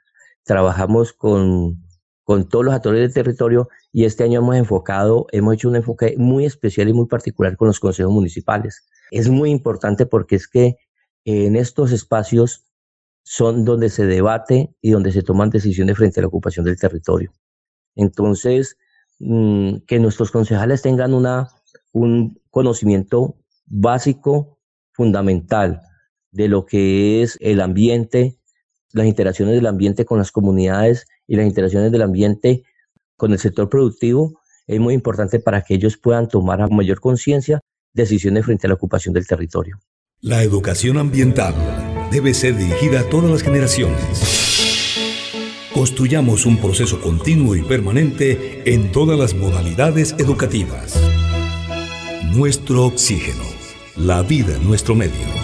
Trabajamos 0.44 1.14
con 1.14 1.86
con 2.26 2.50
todos 2.50 2.66
los 2.66 2.74
actores 2.74 3.02
del 3.02 3.14
territorio 3.14 3.70
y 3.94 4.04
este 4.04 4.24
año 4.24 4.40
hemos 4.40 4.56
enfocado, 4.56 5.28
hemos 5.32 5.54
hecho 5.54 5.70
un 5.70 5.78
enfoque 5.78 6.16
muy 6.18 6.46
especial 6.46 6.90
y 6.90 6.94
muy 6.94 7.06
particular 7.06 7.56
con 7.56 7.68
los 7.68 7.80
consejos 7.80 8.12
municipales. 8.12 8.84
Es 9.12 9.30
muy 9.30 9.52
importante 9.52 10.08
porque 10.08 10.36
es 10.36 10.48
que 10.48 10.76
en 11.24 11.56
estos 11.56 11.92
espacios 11.92 12.66
son 13.24 13.64
donde 13.64 13.90
se 13.90 14.08
debate 14.08 14.76
y 14.82 14.92
donde 14.92 15.12
se 15.12 15.22
toman 15.22 15.52
decisiones 15.52 15.98
frente 15.98 16.20
a 16.20 16.22
la 16.22 16.28
ocupación 16.28 16.66
del 16.66 16.80
territorio. 16.80 17.32
Entonces, 17.96 18.76
mm, 19.20 19.78
que 19.88 20.00
nuestros 20.00 20.32
concejales 20.32 20.82
tengan 20.82 21.14
una, 21.14 21.50
un 21.94 22.42
conocimiento 22.50 23.38
básico, 23.68 24.60
fundamental 24.94 25.82
de 26.36 26.50
lo 26.50 26.66
que 26.66 27.22
es 27.22 27.38
el 27.40 27.62
ambiente, 27.62 28.38
las 28.92 29.08
interacciones 29.08 29.56
del 29.56 29.68
ambiente 29.68 30.04
con 30.04 30.18
las 30.18 30.32
comunidades 30.32 31.08
y 31.28 31.38
las 31.38 31.48
interacciones 31.48 31.92
del 31.92 32.02
ambiente 32.02 32.64
con 33.16 33.32
el 33.32 33.40
sector 33.40 33.70
productivo 33.70 34.42
es 34.68 34.80
muy 34.80 34.94
importante 34.94 35.40
para 35.40 35.62
que 35.62 35.76
ellos 35.76 35.98
puedan 35.98 36.28
tomar 36.28 36.62
a 36.62 36.68
mayor 36.68 37.00
conciencia 37.00 37.62
decisiones 37.94 38.46
frente 38.46 38.68
a 38.68 38.70
la 38.70 38.74
ocupación 38.74 39.14
del 39.14 39.26
territorio. 39.26 39.80
La 40.20 40.44
educación 40.44 40.98
ambiental 40.98 41.56
debe 42.12 42.34
ser 42.34 42.58
dirigida 42.58 43.02
a 43.02 43.10
todas 43.10 43.32
las 43.32 43.42
generaciones. 43.42 44.02
Construyamos 45.74 46.46
un 46.46 46.58
proceso 46.58 47.00
continuo 47.00 47.56
y 47.56 47.62
permanente 47.62 48.74
en 48.74 48.92
todas 48.92 49.18
las 49.18 49.34
modalidades 49.36 50.16
educativas. 50.18 51.00
Nuestro 52.34 52.86
oxígeno, 52.86 53.44
la 53.96 54.22
vida 54.22 54.56
en 54.56 54.66
nuestro 54.66 54.96
medio. 54.96 55.35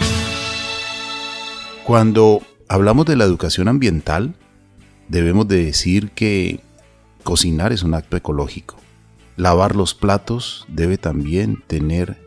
Cuando 1.91 2.41
hablamos 2.69 3.06
de 3.06 3.17
la 3.17 3.25
educación 3.25 3.67
ambiental, 3.67 4.34
debemos 5.10 5.45
de 5.49 5.65
decir 5.65 6.12
que 6.12 6.62
cocinar 7.23 7.73
es 7.73 7.84
un 7.84 7.95
acto 7.95 8.15
ecológico. 8.15 8.77
Lavar 9.36 9.75
los 9.75 9.93
platos 9.93 10.65
debe 10.69 10.97
también 10.97 11.62
tener 11.67 12.17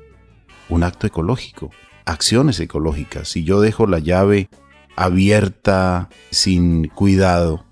un 0.69 0.83
acto 0.83 1.07
ecológico, 1.07 1.71
acciones 2.05 2.61
ecológicas. 2.61 3.31
Si 3.31 3.43
yo 3.43 3.63
dejo 3.63 3.87
la 3.87 4.01
llave 4.01 4.51
abierta 4.97 6.11
sin 6.31 6.89
cuidado, 6.89 7.65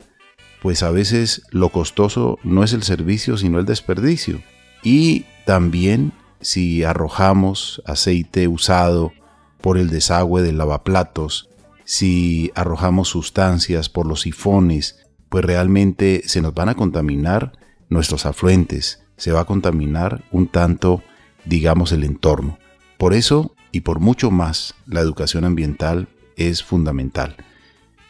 pues 0.62 0.82
a 0.82 0.90
veces 0.90 1.42
lo 1.50 1.68
costoso 1.68 2.38
no 2.42 2.64
es 2.64 2.72
el 2.72 2.84
servicio, 2.84 3.36
sino 3.36 3.58
el 3.58 3.66
desperdicio. 3.66 4.40
Y 4.82 5.26
también 5.44 6.14
si 6.40 6.84
arrojamos 6.84 7.82
aceite 7.84 8.48
usado 8.48 9.12
por 9.60 9.76
el 9.76 9.90
desagüe 9.90 10.40
del 10.40 10.56
lavaplatos, 10.56 11.50
si 11.84 12.52
arrojamos 12.54 13.08
sustancias 13.08 13.88
por 13.88 14.06
los 14.06 14.22
sifones, 14.22 15.06
pues 15.28 15.44
realmente 15.44 16.22
se 16.26 16.42
nos 16.42 16.54
van 16.54 16.68
a 16.68 16.74
contaminar 16.74 17.52
nuestros 17.88 18.26
afluentes, 18.26 19.02
se 19.16 19.32
va 19.32 19.40
a 19.40 19.44
contaminar 19.46 20.24
un 20.30 20.48
tanto, 20.48 21.02
digamos, 21.44 21.92
el 21.92 22.04
entorno. 22.04 22.58
Por 22.98 23.14
eso 23.14 23.54
y 23.72 23.80
por 23.80 24.00
mucho 24.00 24.30
más, 24.30 24.74
la 24.86 25.00
educación 25.00 25.44
ambiental 25.44 26.08
es 26.36 26.62
fundamental. 26.62 27.36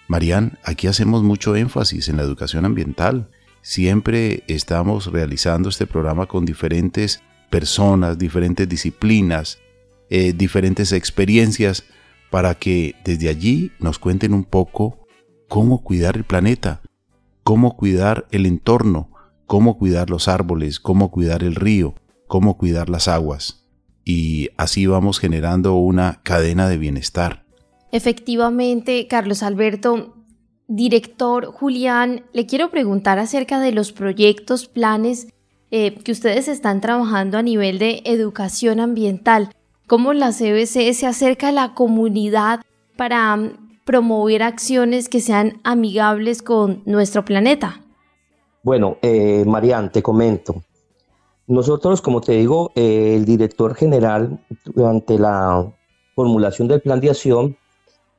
Marían, 0.09 0.59
aquí 0.65 0.89
hacemos 0.89 1.23
mucho 1.23 1.55
énfasis 1.57 2.09
en 2.09 2.17
la 2.17 2.25
educación 2.25 2.65
ambiental. 2.65 3.31
Siempre 3.63 4.43
estamos 4.49 5.07
realizando 5.07 5.69
este 5.69 5.87
programa 5.87 6.27
con 6.27 6.45
diferentes 6.45 7.23
personas, 7.49 8.19
diferentes 8.19 8.69
disciplinas, 8.69 9.59
eh, 10.11 10.33
diferentes 10.33 10.93
experiencias, 10.93 11.85
para 12.33 12.55
que 12.55 12.95
desde 13.05 13.29
allí 13.29 13.73
nos 13.79 13.99
cuenten 13.99 14.33
un 14.33 14.45
poco 14.45 15.07
cómo 15.49 15.85
cuidar 15.85 16.17
el 16.17 16.25
planeta, 16.25 16.81
cómo 17.43 17.77
cuidar 17.77 18.27
el 18.31 18.47
entorno, 18.47 19.11
cómo 19.45 19.77
cuidar 19.77 20.09
los 20.09 20.29
árboles, 20.29 20.81
cómo 20.81 21.11
cuidar 21.11 21.43
el 21.43 21.55
río, 21.55 21.95
cómo 22.27 22.57
cuidar 22.57 22.89
las 22.89 23.07
aguas. 23.07 23.69
Y 24.03 24.49
así 24.57 24.87
vamos 24.87 25.19
generando 25.19 25.75
una 25.75 26.23
cadena 26.23 26.71
de 26.71 26.79
bienestar. 26.79 27.45
Efectivamente, 27.93 29.07
Carlos 29.09 29.43
Alberto, 29.43 30.17
director 30.69 31.45
Julián, 31.53 32.25
le 32.33 32.47
quiero 32.47 32.71
preguntar 32.71 33.19
acerca 33.19 33.61
de 33.61 33.73
los 33.73 33.93
proyectos, 33.93 34.69
planes 34.69 35.29
eh, 35.71 35.99
que 36.03 36.13
ustedes 36.13 36.49
están 36.49 36.81
trabajando 36.81 37.37
a 37.37 37.43
nivel 37.43 37.79
de 37.79 38.01
educación 38.07 38.81
ambiental. 38.81 39.51
¿Cómo 39.87 40.13
la 40.13 40.31
CBC 40.31 40.93
se 40.95 41.07
acerca 41.07 41.49
a 41.49 41.53
la 41.53 41.75
comunidad 41.75 42.61
para 42.97 43.37
mm, 43.37 43.81
promover 43.85 44.43
acciones 44.43 45.09
que 45.09 45.21
sean 45.21 45.61
amigables 45.65 46.43
con 46.43 46.83
nuestro 46.87 47.25
planeta? 47.25 47.81
Bueno, 48.63 48.97
eh, 49.03 49.45
Marian, 49.47 49.91
te 49.91 50.03
comento. 50.03 50.63
Nosotros, 51.49 52.01
como 52.01 52.21
te 52.21 52.33
digo, 52.33 52.71
eh, 52.77 53.17
el 53.17 53.25
director 53.25 53.75
general, 53.75 54.41
durante 54.65 55.19
la 55.19 55.71
formulación 56.15 56.69
del 56.69 56.81
plan 56.81 57.01
de 57.01 57.11
acción, 57.11 57.57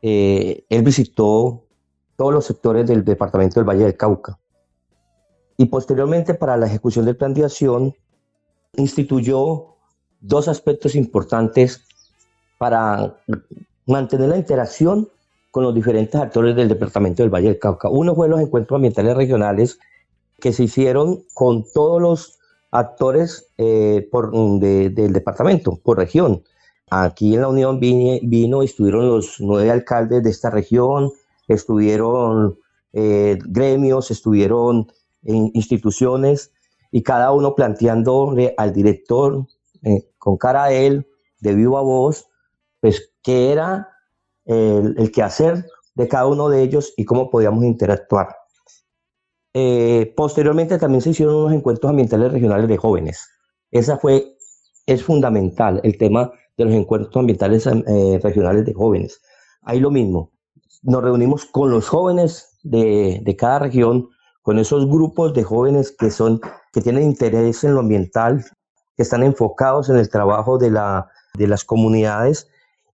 eh, 0.02 0.66
él 0.70 0.84
visitó 0.84 1.64
todos 2.18 2.34
los 2.34 2.46
sectores 2.46 2.86
del 2.86 3.06
departamento 3.06 3.60
del 3.60 3.70
Valle 3.70 3.86
del 3.86 3.96
Cauca. 3.96 4.38
Y 5.58 5.66
posteriormente, 5.66 6.34
para 6.34 6.58
la 6.58 6.66
ejecución 6.66 7.06
del 7.06 7.16
plan 7.16 7.34
de 7.34 7.46
acción, 7.46 7.96
instituyó 8.76 9.73
dos 10.24 10.48
aspectos 10.48 10.96
importantes 10.96 11.86
para 12.58 13.18
mantener 13.86 14.30
la 14.30 14.38
interacción 14.38 15.10
con 15.52 15.64
los 15.64 15.76
diferentes 15.76 16.20
actores 16.20 16.56
del 16.56 16.70
departamento 16.70 17.22
del 17.22 17.30
Valle 17.30 17.50
del 17.50 17.60
Cauca. 17.60 17.90
Uno 17.90 18.16
fue 18.16 18.30
los 18.30 18.40
encuentros 18.40 18.78
ambientales 18.78 19.16
regionales 19.16 19.80
que 20.40 20.54
se 20.54 20.64
hicieron 20.64 21.24
con 21.34 21.66
todos 21.72 22.02
los 22.02 22.40
actores 22.72 23.50
eh, 23.58 24.10
del 24.12 25.14
departamento, 25.14 25.80
por 25.84 25.98
región. 25.98 26.42
Aquí 26.90 27.36
en 27.36 27.42
la 27.42 27.50
Unión 27.50 27.80
vino, 27.80 28.64
estuvieron 28.64 29.08
los 29.08 29.40
nueve 29.40 29.70
alcaldes 29.70 30.24
de 30.24 30.30
esta 30.30 30.50
región, 30.50 31.12
estuvieron 31.48 32.58
eh, 32.94 33.38
gremios, 33.46 34.10
estuvieron 34.10 34.88
instituciones 35.24 36.52
y 36.92 37.02
cada 37.04 37.32
uno 37.32 37.56
planteándole 37.56 38.54
al 38.58 38.74
director 38.74 39.46
eh, 39.84 40.06
con 40.24 40.38
cara 40.38 40.64
a 40.64 40.72
él, 40.72 41.06
de 41.42 41.54
viva 41.54 41.82
voz, 41.82 42.30
pues 42.80 43.12
qué 43.22 43.52
era 43.52 43.90
el, 44.46 44.96
el 44.98 45.12
quehacer 45.12 45.66
de 45.96 46.08
cada 46.08 46.28
uno 46.28 46.48
de 46.48 46.64
ellos 46.64 46.94
y 46.96 47.04
cómo 47.04 47.30
podíamos 47.30 47.66
interactuar. 47.66 48.30
Eh, 49.54 50.14
posteriormente 50.16 50.80
también 50.80 51.02
se 51.02 51.10
hicieron 51.10 51.36
unos 51.36 51.54
encuentros 51.54 51.90
ambientales 51.90 52.32
regionales 52.32 52.70
de 52.70 52.78
jóvenes. 52.78 53.28
Esa 53.70 53.98
fue, 53.98 54.38
es 54.86 55.04
fundamental, 55.04 55.82
el 55.84 55.98
tema 55.98 56.32
de 56.58 56.66
los 56.66 56.74
encuentros 56.74 57.16
ambientales 57.18 57.68
eh, 57.68 58.20
regionales 58.24 58.66
de 58.66 58.74
jóvenes. 58.74 59.22
Ahí 59.62 59.82
lo 59.82 59.92
mismo, 59.92 60.32
nos 60.84 61.04
reunimos 61.04 61.46
con 61.46 61.70
los 61.70 61.90
jóvenes 61.90 62.60
de, 62.64 63.20
de, 63.24 63.36
cada 63.36 63.60
región, 63.60 64.08
con 64.42 64.58
esos 64.58 64.88
grupos 64.88 65.34
de 65.34 65.44
jóvenes 65.44 65.92
que, 65.92 66.12
son, 66.12 66.40
que 66.72 66.82
tienen 66.82 67.04
interés 67.04 67.66
en 67.66 67.74
lo 67.74 67.82
ambiental, 67.82 68.46
que 68.96 69.04
están 69.04 69.24
enfocados 69.24 69.90
en 69.90 69.98
el 69.98 70.10
trabajo 70.10 70.58
de, 70.58 70.72
la, 70.72 71.10
de 71.34 71.48
las 71.48 71.64
comunidades 71.64 72.50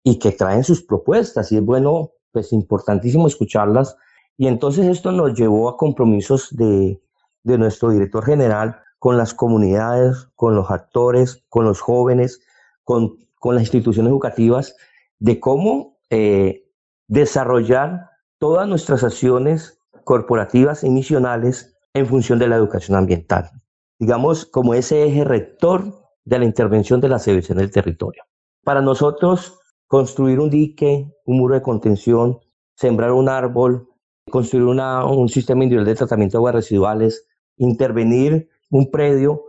y 0.02 0.18
que 0.18 0.32
traen 0.32 0.64
sus 0.64 0.82
propuestas. 0.82 1.52
Y 1.52 1.56
es 1.56 1.64
bueno, 1.64 2.12
pues 2.32 2.52
importantísimo 2.52 3.26
escucharlas. 3.26 3.96
Y 4.36 4.46
entonces 4.46 4.86
esto 4.86 5.12
nos 5.12 5.34
llevó 5.34 5.68
a 5.68 5.76
compromisos 5.76 6.54
de, 6.54 7.00
de 7.42 7.58
nuestro 7.58 7.90
director 7.90 8.24
general 8.24 8.80
con 8.98 9.16
las 9.16 9.34
comunidades, 9.34 10.28
con 10.34 10.54
los 10.54 10.70
actores, 10.70 11.42
con 11.48 11.64
los 11.64 11.80
jóvenes, 11.80 12.40
con 12.84 13.16
con 13.46 13.54
las 13.54 13.62
instituciones 13.62 14.10
educativas 14.10 14.76
de 15.20 15.38
cómo 15.38 15.98
eh, 16.10 16.68
desarrollar 17.06 18.10
todas 18.38 18.66
nuestras 18.66 19.04
acciones 19.04 19.78
corporativas 20.04 20.84
y 20.84 20.90
misionales 20.90 21.76
en 21.94 22.06
función 22.06 22.40
de 22.40 22.48
la 22.48 22.56
educación 22.56 22.96
ambiental. 22.96 23.50
Digamos, 23.98 24.46
como 24.46 24.74
ese 24.74 25.04
eje 25.06 25.24
rector 25.24 26.06
de 26.24 26.38
la 26.38 26.44
intervención 26.44 27.00
de 27.00 27.08
la 27.08 27.18
CBC 27.18 27.50
en 27.50 27.60
el 27.60 27.70
territorio. 27.70 28.24
Para 28.64 28.82
nosotros, 28.82 29.58
construir 29.86 30.40
un 30.40 30.50
dique, 30.50 31.10
un 31.24 31.38
muro 31.38 31.54
de 31.54 31.62
contención, 31.62 32.40
sembrar 32.74 33.12
un 33.12 33.28
árbol, 33.28 33.88
construir 34.30 34.64
un 34.64 35.28
sistema 35.28 35.62
individual 35.62 35.86
de 35.86 35.94
tratamiento 35.94 36.36
de 36.36 36.38
aguas 36.38 36.54
residuales, 36.56 37.26
intervenir 37.56 38.48
un 38.70 38.90
predio 38.90 39.44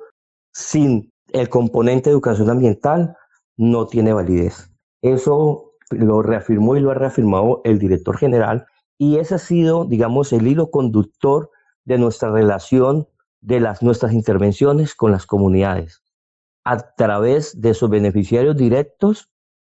sin 0.53 1.11
el 1.33 1.49
componente 1.49 2.09
de 2.09 2.13
educación 2.13 2.49
ambiental 2.49 3.15
no 3.57 3.87
tiene 3.87 4.13
validez. 4.13 4.71
Eso 5.01 5.73
lo 5.91 6.21
reafirmó 6.21 6.75
y 6.75 6.79
lo 6.79 6.91
ha 6.91 6.95
reafirmado 6.95 7.61
el 7.63 7.79
director 7.79 8.17
general 8.17 8.65
y 8.97 9.17
ese 9.17 9.35
ha 9.35 9.39
sido, 9.39 9.85
digamos, 9.85 10.33
el 10.33 10.47
hilo 10.47 10.69
conductor 10.71 11.49
de 11.85 11.97
nuestra 11.97 12.31
relación, 12.31 13.07
de 13.41 13.59
las, 13.59 13.83
nuestras 13.83 14.13
intervenciones 14.13 14.95
con 14.95 15.11
las 15.11 15.25
comunidades, 15.25 16.03
a 16.63 16.95
través 16.95 17.61
de 17.61 17.73
sus 17.73 17.89
beneficiarios 17.89 18.57
directos, 18.57 19.29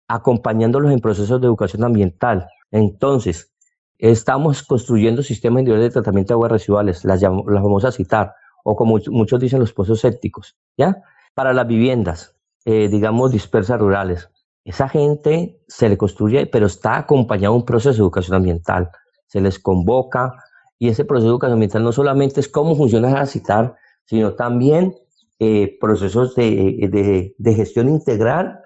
acompañándolos 0.08 0.92
en 0.92 1.00
procesos 1.00 1.42
de 1.42 1.48
educación 1.48 1.84
ambiental. 1.84 2.48
Entonces, 2.72 3.54
estamos 3.98 4.64
construyendo 4.64 5.24
sistemas 5.24 5.62
individuales 5.62 5.90
de 5.90 6.02
tratamiento 6.02 6.34
de 6.34 6.36
aguas 6.36 6.52
residuales, 6.52 7.04
las, 7.04 7.22
las 7.22 7.32
vamos 7.64 7.84
a 7.84 7.92
citar, 7.92 8.34
o 8.64 8.76
como 8.76 9.00
muchos 9.08 9.40
dicen, 9.40 9.60
los 9.60 9.74
pozos 9.74 10.00
sépticos, 10.00 10.58
¿ya? 10.78 11.02
Para 11.34 11.54
las 11.54 11.68
viviendas, 11.68 12.36
eh, 12.66 12.90
digamos, 12.90 13.32
dispersas 13.32 13.80
rurales. 13.80 14.30
Esa 14.64 14.90
gente 14.90 15.62
se 15.68 15.88
le 15.88 15.98
construye, 15.98 16.46
pero 16.48 16.66
está 16.66 16.98
acompañado 16.98 17.54
de 17.54 17.60
un 17.60 17.66
proceso 17.66 17.94
de 17.96 18.00
educación 18.00 18.36
ambiental. 18.36 18.92
Se 19.28 19.40
les 19.40 19.60
convoca 19.60 20.34
y 20.80 20.90
ese 20.90 21.06
proceso 21.06 21.28
de 21.28 21.32
educación 21.32 21.54
ambiental 21.54 21.84
no 21.84 21.92
solamente 21.92 22.40
es 22.40 22.48
cómo 22.48 22.76
funciona 22.76 23.10
la 23.12 23.26
citar, 23.26 23.76
sino 24.06 24.34
también 24.34 24.96
eh, 25.40 25.78
procesos 25.80 26.36
de, 26.36 27.34
de 27.38 27.54
gestión 27.54 27.90
integral 27.90 28.60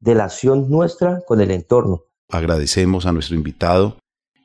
de 0.00 0.14
la 0.14 0.24
acción 0.24 0.70
nuestra 0.70 1.22
con 1.26 1.40
el 1.40 1.50
entorno. 1.50 2.04
Agradecemos 2.28 3.06
a 3.06 3.12
nuestro 3.12 3.36
invitado, 3.36 3.96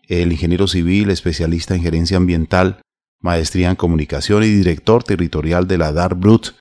el 0.07 0.31
ingeniero 0.31 0.67
civil, 0.67 1.09
especialista 1.09 1.75
en 1.75 1.81
gerencia 1.81 2.17
ambiental, 2.17 2.81
maestría 3.19 3.69
en 3.69 3.75
comunicación 3.75 4.43
y 4.43 4.47
director 4.47 5.03
territorial 5.03 5.67
de 5.67 5.77
la 5.77 5.91
DARBRUT, 5.91 6.55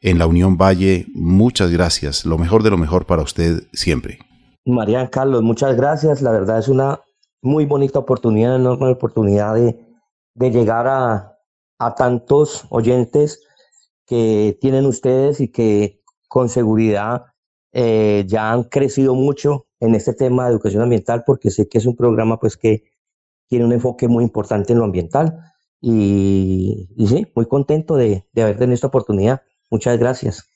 en 0.00 0.18
la 0.18 0.26
Unión 0.26 0.56
Valle. 0.56 1.06
Muchas 1.14 1.70
gracias. 1.70 2.24
Lo 2.24 2.38
mejor 2.38 2.62
de 2.62 2.70
lo 2.70 2.78
mejor 2.78 3.06
para 3.06 3.22
usted 3.22 3.64
siempre. 3.72 4.18
María 4.64 5.08
Carlos, 5.10 5.42
muchas 5.42 5.76
gracias. 5.76 6.22
La 6.22 6.30
verdad 6.30 6.58
es 6.58 6.68
una 6.68 7.00
muy 7.42 7.64
bonita 7.64 7.98
oportunidad, 7.98 8.56
una 8.56 8.60
enorme 8.60 8.88
oportunidad 8.88 9.54
de, 9.54 9.78
llegar 10.38 10.86
a, 10.88 11.34
tantos 11.96 12.66
oyentes 12.70 13.40
que 14.04 14.58
tienen 14.60 14.84
ustedes 14.86 15.40
y 15.40 15.48
que 15.48 16.02
con 16.26 16.48
seguridad 16.48 17.26
eh, 17.72 18.24
ya 18.26 18.50
han 18.50 18.64
crecido 18.64 19.14
mucho 19.14 19.66
en 19.78 19.94
este 19.94 20.12
tema 20.12 20.44
de 20.44 20.50
educación 20.50 20.82
ambiental 20.82 21.22
porque 21.24 21.52
sé 21.52 21.68
que 21.68 21.78
es 21.78 21.86
un 21.86 21.94
programa 21.94 22.40
pues 22.40 22.56
que 22.56 22.82
tiene 23.46 23.64
un 23.64 23.72
enfoque 23.72 24.08
muy 24.08 24.24
importante 24.24 24.72
en 24.72 24.80
lo 24.80 24.84
ambiental 24.86 25.38
y, 25.80 26.88
sí, 27.06 27.28
muy 27.36 27.46
contento 27.46 27.94
de, 27.94 28.26
de 28.32 28.42
haber 28.42 28.58
tenido 28.58 28.74
esta 28.74 28.88
oportunidad. 28.88 29.42
Muchas 29.70 29.98
gracias. 29.98 30.48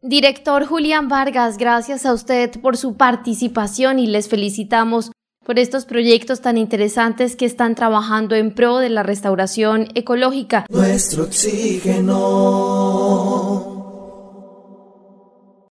Director 0.00 0.64
Julián 0.64 1.08
Vargas, 1.08 1.58
gracias 1.58 2.06
a 2.06 2.14
usted 2.14 2.60
por 2.60 2.76
su 2.76 2.96
participación 2.96 3.98
y 3.98 4.06
les 4.06 4.28
felicitamos 4.28 5.10
por 5.46 5.58
estos 5.60 5.84
proyectos 5.84 6.40
tan 6.40 6.58
interesantes 6.58 7.36
que 7.36 7.46
están 7.46 7.76
trabajando 7.76 8.34
en 8.34 8.52
pro 8.52 8.78
de 8.78 8.88
la 8.90 9.04
restauración 9.04 9.86
ecológica. 9.94 10.66
Nuestro 10.68 11.22
oxígeno. 11.22 12.16